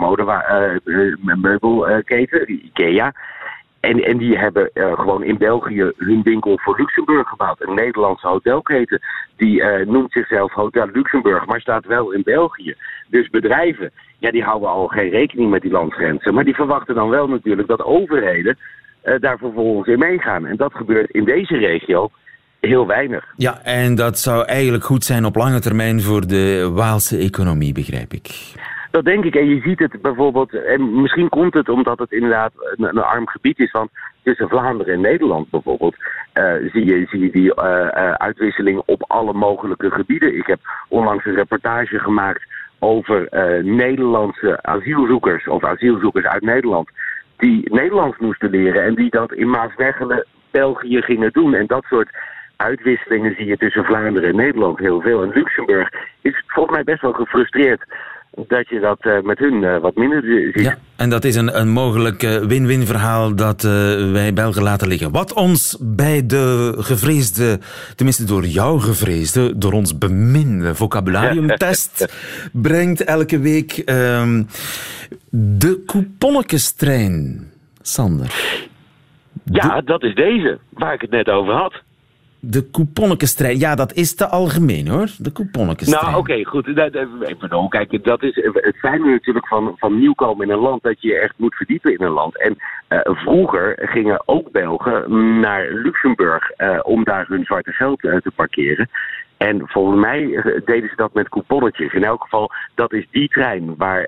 meubelketen, 1.35 2.51
IKEA. 2.51 3.13
En, 3.85 4.03
en 4.03 4.17
die 4.17 4.37
hebben 4.37 4.69
uh, 4.73 4.93
gewoon 4.93 5.23
in 5.23 5.37
België 5.37 5.91
hun 5.97 6.21
winkel 6.23 6.59
voor 6.59 6.77
Luxemburg 6.77 7.27
gebouwd. 7.27 7.61
Een 7.61 7.75
Nederlandse 7.75 8.27
hotelketen. 8.27 9.01
Die 9.37 9.61
uh, 9.61 9.85
noemt 9.85 10.11
zichzelf 10.11 10.53
Hotel 10.53 10.89
Luxemburg, 10.93 11.45
maar 11.45 11.61
staat 11.61 11.85
wel 11.85 12.11
in 12.11 12.21
België. 12.23 12.75
Dus 13.07 13.29
bedrijven, 13.29 13.91
ja, 14.17 14.31
die 14.31 14.43
houden 14.43 14.69
al 14.69 14.87
geen 14.87 15.09
rekening 15.09 15.49
met 15.49 15.61
die 15.61 15.71
landsgrenzen. 15.71 16.33
Maar 16.33 16.43
die 16.43 16.55
verwachten 16.55 16.95
dan 16.95 17.09
wel 17.09 17.27
natuurlijk 17.27 17.67
dat 17.67 17.83
overheden 17.83 18.57
uh, 19.03 19.19
daar 19.19 19.37
vervolgens 19.37 19.87
in 19.87 19.99
meegaan. 19.99 20.45
En 20.45 20.55
dat 20.55 20.73
gebeurt 20.73 21.09
in 21.11 21.25
deze 21.25 21.57
regio 21.57 22.09
heel 22.59 22.87
weinig. 22.87 23.33
Ja, 23.37 23.61
en 23.63 23.95
dat 23.95 24.19
zou 24.19 24.45
eigenlijk 24.45 24.83
goed 24.83 25.03
zijn 25.03 25.25
op 25.25 25.35
lange 25.35 25.59
termijn 25.59 26.01
voor 26.01 26.27
de 26.27 26.71
Waalse 26.73 27.17
economie, 27.17 27.73
begrijp 27.73 28.13
ik. 28.13 28.53
Dat 28.95 29.05
denk 29.05 29.23
ik. 29.23 29.35
En 29.35 29.49
je 29.49 29.61
ziet 29.61 29.79
het 29.79 30.01
bijvoorbeeld, 30.01 30.53
en 30.53 31.01
misschien 31.01 31.29
komt 31.29 31.53
het 31.53 31.69
omdat 31.69 31.99
het 31.99 32.11
inderdaad 32.11 32.51
een, 32.75 32.97
arm 32.97 33.27
gebied 33.27 33.59
is, 33.59 33.71
want 33.71 33.89
tussen 34.23 34.49
Vlaanderen 34.49 34.93
en 34.93 35.01
Nederland 35.01 35.49
bijvoorbeeld, 35.49 35.95
uh, 36.33 36.53
zie, 36.71 36.85
je, 36.85 37.05
zie 37.09 37.31
die 37.31 37.53
uh, 37.55 37.89
uitwisseling 38.11 38.81
op 38.85 39.03
alle 39.07 39.33
mogelijke 39.33 39.91
gebieden. 39.91 40.37
Ik 40.37 40.47
heb 40.47 40.59
onlangs 40.87 41.25
een 41.25 41.35
reportage 41.35 41.99
gemaakt 41.99 42.43
over 42.79 43.27
Nederlandse 43.63 44.63
asielzoekers 44.63 45.47
of 45.47 45.63
asielzoekers 45.63 46.25
uit 46.25 46.43
Nederland 46.43 46.89
die 47.37 47.73
Nederlands 47.73 48.17
moesten 48.17 48.49
leren 48.49 48.83
en 48.83 48.95
die 48.95 49.09
dat 49.09 49.33
in 49.33 49.49
Maasmechelen, 49.49 50.25
België 50.51 51.01
gingen 51.01 51.31
doen. 51.31 51.53
En 51.53 51.65
dat 51.67 51.85
soort 51.89 52.09
uitwisselingen 52.55 53.35
zie 53.35 53.45
je 53.45 53.57
tussen 53.57 53.85
Vlaanderen 53.85 54.29
en 54.29 54.35
Nederland 54.35 54.79
heel 54.79 55.01
veel. 55.01 55.23
En 55.23 55.31
Luxemburg 55.33 55.89
is 56.21 56.43
volgens 56.47 56.75
mij 56.75 56.83
best 56.83 57.01
wel 57.01 57.13
gefrustreerd 57.13 57.83
dat 58.47 58.69
je 58.69 58.79
dat 58.79 59.05
uh, 59.05 59.21
met 59.21 59.39
hun 59.39 59.61
uh, 59.61 59.77
wat 59.77 59.95
minder 59.95 60.21
ziet. 60.23 60.63
Ja, 60.63 60.77
en 60.95 61.09
dat 61.09 61.23
is 61.23 61.35
een, 61.35 61.59
een 61.59 61.69
mogelijk 61.69 62.23
uh, 62.23 62.37
win-win 62.37 62.85
verhaal 62.85 63.35
dat 63.35 63.61
wij 64.11 64.33
Belgen 64.33 64.63
laten 64.63 64.87
liggen. 64.87 65.11
Wat 65.11 65.33
ons 65.33 65.77
bij 65.81 66.25
de 66.25 66.73
gevreesde, 66.77 67.59
tenminste 67.95 68.23
door 68.25 68.45
jou 68.45 68.79
gevreesde, 68.79 69.57
door 69.57 69.73
ons 69.73 69.97
beminde 69.97 70.75
vocabulariumtest 70.75 72.13
brengt 72.53 73.03
elke 73.03 73.39
week 73.39 73.71
ehm, 73.77 74.43
de 75.29 75.83
couponnetjestrein. 75.85 77.49
Sander. 77.81 78.33
Ja, 79.43 79.81
dat 79.81 80.03
is 80.03 80.15
deze, 80.15 80.59
waar 80.69 80.93
ik 80.93 81.01
het 81.01 81.09
net 81.09 81.29
over 81.29 81.53
had. 81.53 81.81
De 82.47 82.69
couponnetjestrein. 82.71 83.59
Ja, 83.59 83.75
dat 83.75 83.93
is 83.93 84.15
te 84.15 84.27
algemeen 84.27 84.87
hoor. 84.87 85.07
De 85.17 85.31
couponnetjestrein. 85.31 86.05
Nou, 86.05 86.17
oké, 86.17 86.31
okay, 86.31 86.43
goed. 86.43 87.39
Bedoel, 87.39 87.67
kijk, 87.67 88.03
dat 88.03 88.23
is 88.23 88.35
het 88.53 88.77
fijne 88.77 89.09
natuurlijk 89.09 89.47
van, 89.47 89.73
van 89.77 89.99
nieuwkomen 89.99 90.47
in 90.47 90.53
een 90.53 90.59
land 90.59 90.83
dat 90.83 91.01
je 91.01 91.07
je 91.07 91.19
echt 91.19 91.33
moet 91.37 91.55
verdiepen 91.55 91.93
in 91.93 92.05
een 92.05 92.11
land. 92.11 92.39
En 92.39 92.57
uh, 92.89 92.99
vroeger 93.03 93.77
gingen 93.81 94.27
ook 94.27 94.51
Belgen 94.51 95.39
naar 95.39 95.71
Luxemburg 95.71 96.51
uh, 96.57 96.79
om 96.83 97.03
daar 97.03 97.25
hun 97.27 97.45
zwarte 97.45 97.71
geld 97.71 98.03
uh, 98.03 98.17
te 98.17 98.31
parkeren. 98.35 98.89
En 99.37 99.61
volgens 99.65 100.01
mij 100.01 100.21
deden 100.65 100.89
ze 100.89 100.95
dat 100.95 101.13
met 101.13 101.29
couponnetjes. 101.29 101.93
In 101.93 102.03
elk 102.03 102.21
geval, 102.21 102.51
dat 102.75 102.93
is 102.93 103.07
die 103.11 103.27
trein 103.27 103.75
waar 103.77 104.07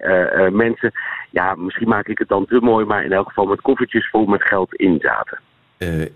mensen, 0.51 0.91
ja, 1.29 1.55
misschien 1.55 1.87
maak 1.87 2.07
ik 2.07 2.17
het 2.17 2.27
dan 2.27 2.45
te 2.45 2.59
mooi, 2.61 2.85
maar 2.85 3.03
in 3.03 3.11
elk 3.11 3.27
geval 3.27 3.45
met 3.45 3.61
koffertjes 3.61 4.09
vol 4.09 4.25
met 4.25 4.43
geld 4.43 4.75
in 4.75 4.99
zaten. 5.01 5.39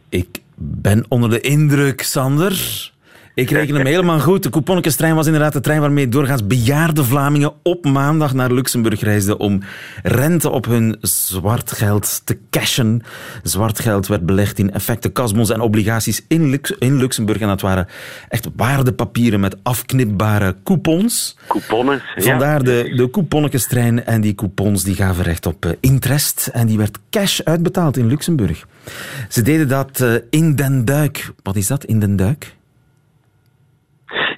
ik 0.10 0.28
ben 0.62 1.06
onder 1.08 1.30
de 1.30 1.42
indruk, 1.42 2.02
Sander. 2.02 2.92
Ik 3.34 3.50
reken 3.50 3.76
hem 3.76 3.86
helemaal 3.86 4.20
goed. 4.20 4.44
De 4.44 4.50
couponnetjestrein 4.50 5.16
was 5.16 5.26
inderdaad 5.26 5.54
de 5.54 5.60
trein 5.60 5.82
waarmee 5.82 6.08
doorgaans 6.08 6.48
bejaarde 6.48 7.04
Vlamingen 7.04 7.54
op 7.64 7.86
maandag 7.86 8.34
naar 8.34 8.52
Luxemburg 8.52 9.02
reisden 9.02 9.40
om 9.40 9.60
rente 10.04 10.50
op 10.50 10.66
hun 10.66 10.98
zwart 11.02 11.72
geld 11.72 12.22
te 12.26 12.38
cashen. 12.50 13.02
Zwart 13.44 13.80
geld 13.80 14.08
werd 14.08 14.26
belegd 14.26 14.60
in 14.60 14.74
effecten, 14.74 15.12
kasmos 15.12 15.50
en 15.50 15.60
obligaties 15.60 16.26
in, 16.28 16.50
Lux 16.50 16.72
in 16.72 16.98
Luxemburg. 16.98 17.40
En 17.40 17.48
dat 17.48 17.62
waren 17.62 17.88
echt 18.30 18.48
waardepapieren 18.56 19.40
met 19.40 19.56
afknipbare 19.64 20.56
coupons. 20.64 21.38
Coupons, 21.48 22.02
Vandaar 22.16 22.64
de, 22.64 23.10
de. 23.70 24.02
En 24.06 24.22
die 24.22 24.36
coupons 24.36 24.84
die 24.84 24.96
gaven 24.96 25.24
recht 25.24 25.46
op 25.46 25.66
uh, 25.66 25.72
interest. 25.80 26.50
En 26.54 26.68
die 26.68 26.78
werd 26.78 26.98
cash 27.10 27.40
uitbetaald 27.40 27.98
in 27.98 28.08
Luxemburg. 28.08 28.68
Ze 29.30 29.42
deden 29.42 29.68
dat 29.68 30.00
uh, 30.00 30.14
in 30.30 30.56
Den 30.56 30.86
Duik. 30.86 31.32
Wat 31.44 31.56
is 31.56 31.68
dat, 31.68 31.86
in 31.86 32.00
Den 32.00 32.16
Duik? 32.16 32.60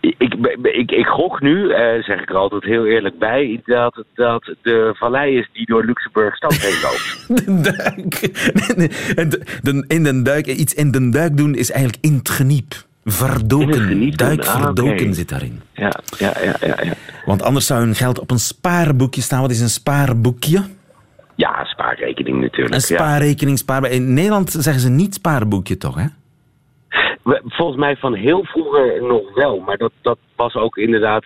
Ik, 0.03 0.33
ik, 0.61 0.91
ik 0.91 1.05
gok 1.05 1.41
nu, 1.41 1.63
uh, 1.63 2.03
zeg 2.03 2.21
ik 2.21 2.29
er 2.29 2.35
altijd 2.35 2.63
heel 2.63 2.85
eerlijk 2.85 3.19
bij, 3.19 3.61
dat, 3.65 4.03
dat 4.13 4.55
de 4.61 4.91
vallei 4.97 5.37
is 5.37 5.49
die 5.53 5.65
door 5.65 5.85
Luxemburg 5.85 6.35
stad 6.35 6.53
heen 6.53 6.81
loopt. 6.81 7.27
de 7.45 7.61
duik. 7.61 8.21
In 9.87 10.03
den 10.03 10.23
duik. 10.23 10.47
Iets 10.47 10.73
in 10.73 10.91
den 10.91 11.11
duik 11.11 11.37
doen 11.37 11.55
is 11.55 11.71
eigenlijk 11.71 12.03
in 12.05 12.13
het 12.13 12.29
geniep. 12.29 12.73
Verdoken. 13.05 14.15
Duik 14.15 14.45
verdoken 14.45 14.93
ah, 14.93 15.01
okay. 15.01 15.13
zit 15.13 15.29
daarin. 15.29 15.61
Ja, 15.73 15.91
ja, 16.17 16.33
ja, 16.43 16.55
ja, 16.61 16.75
ja. 16.83 16.93
Want 17.25 17.43
anders 17.43 17.65
zou 17.65 17.79
hun 17.79 17.95
geld 17.95 18.19
op 18.19 18.31
een 18.31 18.39
spaarboekje 18.39 19.21
staan. 19.21 19.41
Wat 19.41 19.51
is 19.51 19.61
een 19.61 19.69
spaarboekje? 19.69 20.63
Ja, 21.35 21.63
spaarrekening 21.63 22.41
natuurlijk. 22.41 22.75
Een 22.75 22.81
spaarrekening, 22.81 23.57
spaar... 23.57 23.91
In 23.91 24.13
Nederland 24.13 24.51
zeggen 24.51 24.81
ze 24.81 24.89
niet 24.89 25.13
spaarboekje 25.13 25.77
toch, 25.77 25.95
hè? 25.95 26.05
Volgens 27.23 27.77
mij 27.77 27.95
van 27.95 28.13
heel 28.13 28.43
vroeger 28.43 29.03
nog 29.03 29.33
wel. 29.33 29.59
Maar 29.59 29.77
dat, 29.77 29.91
dat 30.01 30.17
was 30.35 30.55
ook 30.55 30.77
inderdaad 30.77 31.25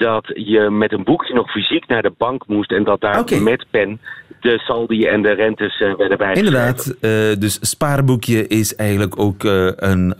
dat 0.00 0.30
je 0.34 0.70
met 0.70 0.92
een 0.92 1.04
boekje 1.04 1.34
nog 1.34 1.50
fysiek 1.50 1.86
naar 1.86 2.02
de 2.02 2.12
bank 2.18 2.46
moest 2.46 2.72
en 2.72 2.84
dat 2.84 3.00
daar 3.00 3.18
okay. 3.18 3.38
met 3.38 3.66
pen 3.70 4.00
de 4.40 4.58
saldi 4.58 5.04
en 5.06 5.22
de 5.22 5.32
rentes 5.32 5.80
uh, 5.80 5.96
werden 5.96 6.18
bijgeschreven. 6.18 6.58
Inderdaad, 6.58 6.96
uh, 7.00 7.40
dus 7.40 7.58
spaarboekje 7.60 8.46
is 8.46 8.76
eigenlijk 8.76 9.20
ook 9.20 9.44
uh, 9.44 9.70
een 9.76 10.14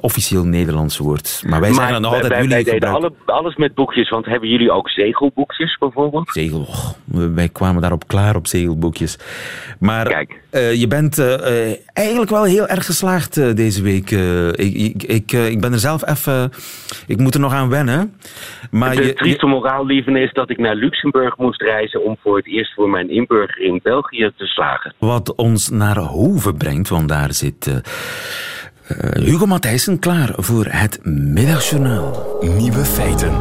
officieel 0.00 0.44
Nederlands 0.44 0.98
woord. 0.98 1.42
Maar 1.46 1.60
wij 1.60 1.70
maar 1.70 1.78
zeggen 1.78 2.02
dan 2.02 2.12
altijd... 2.12 2.32
Wij, 2.32 2.48
wij 2.48 2.62
deden 2.62 2.88
alle, 2.88 3.12
alles 3.26 3.56
met 3.56 3.74
boekjes, 3.74 4.08
want 4.08 4.26
hebben 4.26 4.48
jullie 4.48 4.70
ook 4.70 4.90
zegelboekjes 4.90 5.76
bijvoorbeeld? 5.78 6.30
Zegel, 6.30 6.60
oh, 6.60 6.90
wij 7.34 7.48
kwamen 7.48 7.80
daarop 7.80 8.06
klaar 8.06 8.36
op 8.36 8.46
zegelboekjes. 8.46 9.18
Maar 9.78 10.06
Kijk. 10.06 10.40
je 10.74 10.86
bent 10.88 11.18
eigenlijk 11.92 12.30
wel 12.30 12.44
heel 12.44 12.66
erg 12.66 12.86
geslaagd 12.86 13.56
deze 13.56 13.82
week. 13.82 14.10
ik, 14.10 14.74
ik, 14.74 15.02
ik, 15.02 15.32
ik 15.32 15.60
ben 15.60 15.72
er 15.72 15.78
zelf 15.78 16.08
even... 16.08 16.50
Ik 17.06 17.18
moet 17.18 17.34
er 17.34 17.40
nog 17.40 17.52
aan 17.52 17.68
wennen. 17.68 18.14
Maar 18.70 19.01
je, 19.06 19.12
trieste 19.14 19.46
moraal, 19.46 19.86
lieven, 19.86 20.16
is 20.16 20.32
dat 20.32 20.50
ik 20.50 20.58
naar 20.58 20.74
Luxemburg 20.74 21.36
moest 21.36 21.62
reizen 21.62 22.04
om 22.04 22.16
voor 22.22 22.36
het 22.36 22.46
eerst 22.46 22.74
voor 22.74 22.90
mijn 22.90 23.10
inburger 23.10 23.60
in 23.60 23.80
België 23.82 24.30
te 24.36 24.46
slagen. 24.46 24.94
Wat 24.98 25.34
ons 25.34 25.68
naar 25.68 25.96
Hoven 25.96 26.56
brengt, 26.56 26.88
want 26.88 27.08
daar 27.08 27.32
zit 27.32 27.66
uh, 27.66 27.74
uh, 27.74 29.24
Hugo 29.24 29.46
Matthijssen 29.46 29.98
klaar 29.98 30.32
voor 30.36 30.66
het 30.68 31.00
Middagjournaal. 31.04 32.38
Nieuwe 32.40 32.84
feiten. 32.84 33.32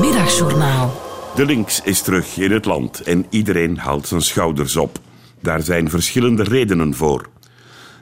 Middagjournaal. 0.00 1.08
De 1.34 1.46
links 1.46 1.82
is 1.82 2.02
terug 2.02 2.36
in 2.36 2.50
het 2.50 2.64
land 2.64 3.02
en 3.02 3.26
iedereen 3.30 3.78
haalt 3.78 4.06
zijn 4.06 4.20
schouders 4.20 4.76
op. 4.76 4.98
Daar 5.40 5.60
zijn 5.60 5.90
verschillende 5.90 6.42
redenen 6.42 6.94
voor. 6.94 7.28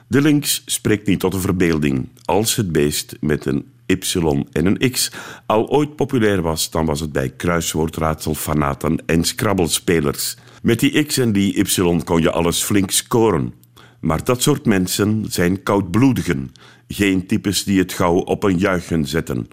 De 0.07 0.21
links 0.21 0.63
spreekt 0.65 1.07
niet 1.07 1.19
tot 1.19 1.31
de 1.31 1.39
verbeelding 1.39 2.09
als 2.25 2.55
het 2.55 2.71
beest 2.71 3.17
met 3.21 3.45
een 3.45 3.65
Y 3.89 4.45
en 4.51 4.65
een 4.65 4.91
X 4.91 5.11
al 5.45 5.69
ooit 5.69 5.95
populair 5.95 6.41
was, 6.41 6.69
dan 6.69 6.85
was 6.85 6.99
het 6.99 7.11
bij 7.11 7.29
kruiswoordraadselfanaten 7.29 9.03
en 9.05 9.23
scrabbelspelers. 9.23 10.37
Met 10.61 10.79
die 10.79 11.03
X 11.03 11.17
en 11.17 11.31
die 11.31 11.55
Y 11.57 12.03
kon 12.03 12.21
je 12.21 12.31
alles 12.31 12.63
flink 12.63 12.91
scoren. 12.91 13.53
Maar 13.99 14.23
dat 14.23 14.41
soort 14.41 14.65
mensen 14.65 15.25
zijn 15.29 15.63
koudbloedigen, 15.63 16.51
geen 16.87 17.27
types 17.27 17.63
die 17.63 17.79
het 17.79 17.93
gauw 17.93 18.15
op 18.15 18.43
een 18.43 18.57
juichen 18.57 19.05
zetten. 19.05 19.47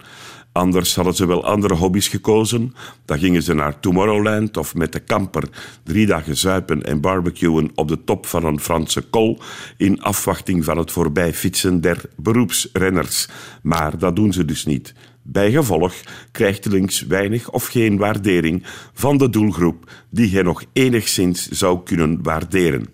Anders 0.57 0.95
hadden 0.95 1.13
ze 1.13 1.25
wel 1.25 1.45
andere 1.45 1.73
hobby's 1.73 2.07
gekozen. 2.07 2.75
Dan 3.05 3.19
gingen 3.19 3.43
ze 3.43 3.53
naar 3.53 3.79
Tomorrowland 3.79 4.57
of 4.57 4.75
met 4.75 4.91
de 4.91 4.99
kamper 4.99 5.49
drie 5.83 6.05
dagen 6.05 6.37
zuipen 6.37 6.83
en 6.83 7.01
barbecuen 7.01 7.71
op 7.75 7.87
de 7.87 8.03
top 8.03 8.25
van 8.25 8.45
een 8.45 8.59
Franse 8.59 9.01
kol 9.01 9.39
in 9.77 10.01
afwachting 10.01 10.65
van 10.65 10.77
het 10.77 10.91
voorbijfietsen 10.91 11.81
der 11.81 12.01
beroepsrenners. 12.15 13.27
Maar 13.61 13.97
dat 13.97 14.15
doen 14.15 14.33
ze 14.33 14.45
dus 14.45 14.65
niet. 14.65 14.93
Bijgevolg 15.21 15.93
krijgt 16.31 16.65
links 16.65 17.01
weinig 17.01 17.49
of 17.51 17.67
geen 17.67 17.97
waardering 17.97 18.63
van 18.93 19.17
de 19.17 19.29
doelgroep 19.29 19.91
die 20.09 20.33
hij 20.33 20.41
nog 20.41 20.63
enigszins 20.73 21.47
zou 21.47 21.83
kunnen 21.83 22.23
waarderen. 22.23 22.87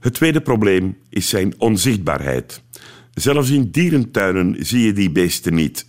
Het 0.00 0.14
tweede 0.14 0.40
probleem 0.40 0.96
is 1.08 1.28
zijn 1.28 1.54
onzichtbaarheid. 1.58 2.62
Zelfs 3.14 3.50
in 3.50 3.70
dierentuinen 3.70 4.56
zie 4.58 4.86
je 4.86 4.92
die 4.92 5.10
beesten 5.10 5.54
niet. 5.54 5.86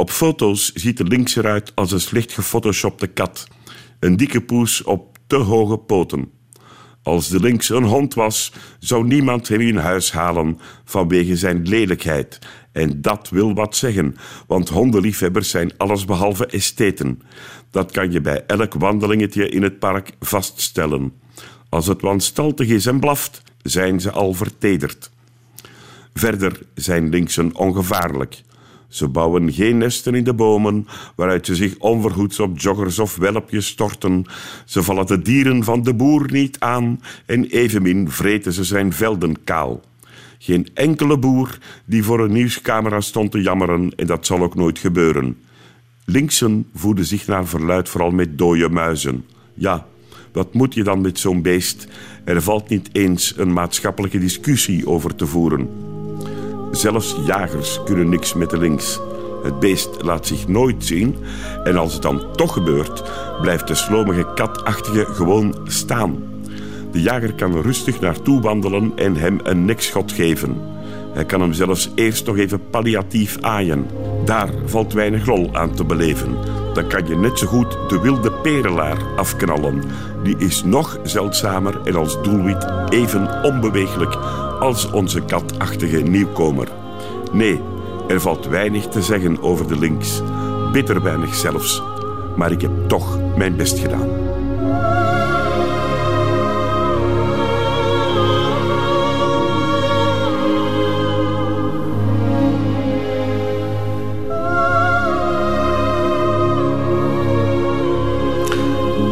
Op 0.00 0.10
foto's 0.10 0.72
ziet 0.72 0.96
de 0.96 1.04
links 1.04 1.36
eruit 1.36 1.72
als 1.74 1.92
een 1.92 2.00
slecht 2.00 2.32
gefotoshopte 2.32 3.06
kat. 3.06 3.48
Een 3.98 4.16
dikke 4.16 4.40
poes 4.40 4.82
op 4.82 5.18
te 5.26 5.36
hoge 5.36 5.78
poten. 5.78 6.30
Als 7.02 7.28
de 7.28 7.40
links 7.40 7.68
een 7.68 7.84
hond 7.84 8.14
was, 8.14 8.52
zou 8.78 9.06
niemand 9.06 9.48
hem 9.48 9.60
in 9.60 9.76
huis 9.76 10.12
halen 10.12 10.58
vanwege 10.84 11.36
zijn 11.36 11.68
lelijkheid. 11.68 12.38
En 12.72 13.02
dat 13.02 13.28
wil 13.28 13.54
wat 13.54 13.76
zeggen, 13.76 14.16
want 14.46 14.68
hondenliefhebbers 14.68 15.50
zijn 15.50 15.72
allesbehalve 15.76 16.46
estheten. 16.46 17.22
Dat 17.70 17.90
kan 17.90 18.12
je 18.12 18.20
bij 18.20 18.44
elk 18.46 18.74
wandelingetje 18.74 19.48
in 19.48 19.62
het 19.62 19.78
park 19.78 20.12
vaststellen. 20.20 21.12
Als 21.68 21.86
het 21.86 22.00
wanstaltig 22.00 22.68
is 22.68 22.86
en 22.86 23.00
blaft, 23.00 23.42
zijn 23.62 24.00
ze 24.00 24.10
al 24.10 24.34
vertederd. 24.34 25.10
Verder 26.14 26.60
zijn 26.74 27.08
linksen 27.08 27.56
ongevaarlijk. 27.56 28.42
Ze 28.90 29.08
bouwen 29.08 29.52
geen 29.52 29.78
nesten 29.78 30.14
in 30.14 30.24
de 30.24 30.34
bomen, 30.34 30.86
waaruit 31.16 31.46
ze 31.46 31.54
zich 31.54 31.78
onvergoeds 31.78 32.40
op 32.40 32.58
joggers 32.58 32.98
of 32.98 33.16
welpjes 33.16 33.66
storten. 33.66 34.24
Ze 34.64 34.82
vallen 34.82 35.06
de 35.06 35.22
dieren 35.22 35.64
van 35.64 35.82
de 35.82 35.94
boer 35.94 36.32
niet 36.32 36.58
aan 36.58 37.00
en 37.26 37.44
evenmin 37.44 38.10
vreten 38.10 38.52
ze 38.52 38.64
zijn 38.64 38.92
velden 38.92 39.44
kaal. 39.44 39.80
Geen 40.38 40.68
enkele 40.74 41.18
boer 41.18 41.58
die 41.84 42.04
voor 42.04 42.20
een 42.20 42.32
nieuwscamera 42.32 43.00
stond 43.00 43.30
te 43.30 43.40
jammeren 43.40 43.92
en 43.96 44.06
dat 44.06 44.26
zal 44.26 44.42
ook 44.42 44.54
nooit 44.54 44.78
gebeuren. 44.78 45.36
Linksen 46.04 46.66
voeden 46.74 47.04
zich 47.04 47.26
naar 47.26 47.46
verluid 47.46 47.88
vooral 47.88 48.10
met 48.10 48.38
dode 48.38 48.68
muizen. 48.68 49.24
Ja, 49.54 49.86
wat 50.32 50.54
moet 50.54 50.74
je 50.74 50.82
dan 50.82 51.00
met 51.00 51.18
zo'n 51.18 51.42
beest? 51.42 51.86
Er 52.24 52.42
valt 52.42 52.68
niet 52.68 52.88
eens 52.92 53.34
een 53.36 53.52
maatschappelijke 53.52 54.18
discussie 54.18 54.88
over 54.88 55.14
te 55.14 55.26
voeren. 55.26 55.89
Zelfs 56.70 57.16
jagers 57.26 57.80
kunnen 57.84 58.08
niks 58.08 58.34
met 58.34 58.50
de 58.50 58.58
links. 58.58 59.00
Het 59.42 59.58
beest 59.58 60.02
laat 60.02 60.26
zich 60.26 60.48
nooit 60.48 60.84
zien 60.84 61.16
en 61.64 61.76
als 61.76 61.92
het 61.92 62.02
dan 62.02 62.22
toch 62.32 62.52
gebeurt, 62.52 63.02
blijft 63.40 63.66
de 63.66 63.74
slomige 63.74 64.26
katachtige 64.34 65.04
gewoon 65.04 65.54
staan. 65.64 66.22
De 66.92 67.02
jager 67.02 67.34
kan 67.34 67.60
rustig 67.60 68.00
naartoe 68.00 68.40
wandelen 68.40 68.92
en 68.96 69.16
hem 69.16 69.40
een 69.42 69.64
nekschot 69.64 70.12
geven. 70.12 70.56
Hij 71.12 71.24
kan 71.24 71.40
hem 71.40 71.52
zelfs 71.52 71.90
eerst 71.94 72.26
nog 72.26 72.36
even 72.36 72.60
palliatief 72.70 73.38
aaien. 73.40 73.86
Daar 74.24 74.50
valt 74.64 74.92
weinig 74.92 75.26
lol 75.26 75.48
aan 75.52 75.74
te 75.74 75.84
beleven. 75.84 76.36
Dan 76.74 76.88
kan 76.88 77.06
je 77.06 77.16
net 77.16 77.38
zo 77.38 77.46
goed 77.46 77.78
de 77.88 78.00
wilde 78.00 78.32
perelaar 78.32 78.98
afknallen. 79.16 79.82
Die 80.22 80.36
is 80.38 80.64
nog 80.64 80.98
zeldzamer 81.02 81.80
en 81.84 81.94
als 81.94 82.22
doelwit 82.22 82.66
even 82.88 83.44
onbeweeglijk 83.44 84.16
als 84.60 84.90
onze 84.90 85.20
katachtige 85.20 86.00
nieuwkomer. 86.00 86.68
Nee, 87.32 87.60
er 88.08 88.20
valt 88.20 88.46
weinig 88.46 88.86
te 88.86 89.02
zeggen 89.02 89.42
over 89.42 89.68
de 89.68 89.78
links. 89.78 90.22
Bitter 90.72 91.02
weinig 91.02 91.34
zelfs. 91.34 91.82
Maar 92.36 92.52
ik 92.52 92.60
heb 92.60 92.88
toch 92.88 93.18
mijn 93.36 93.56
best 93.56 93.78
gedaan. 93.78 94.29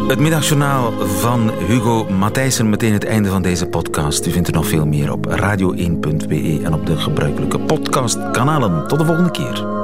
Het 0.09 0.19
middagjournaal 0.19 0.93
van 1.07 1.51
Hugo 1.51 2.05
Matthijssen. 2.05 2.69
Meteen 2.69 2.93
het 2.93 3.05
einde 3.05 3.29
van 3.29 3.43
deze 3.43 3.67
podcast. 3.67 4.27
U 4.27 4.31
vindt 4.31 4.49
er 4.49 4.55
nog 4.55 4.67
veel 4.67 4.87
meer 4.87 5.13
op 5.13 5.27
radio1.be 5.27 6.61
en 6.65 6.73
op 6.73 6.87
de 6.87 6.97
gebruikelijke 6.97 7.59
podcastkanalen. 7.59 8.87
Tot 8.87 8.99
de 8.99 9.05
volgende 9.05 9.31
keer. 9.31 9.78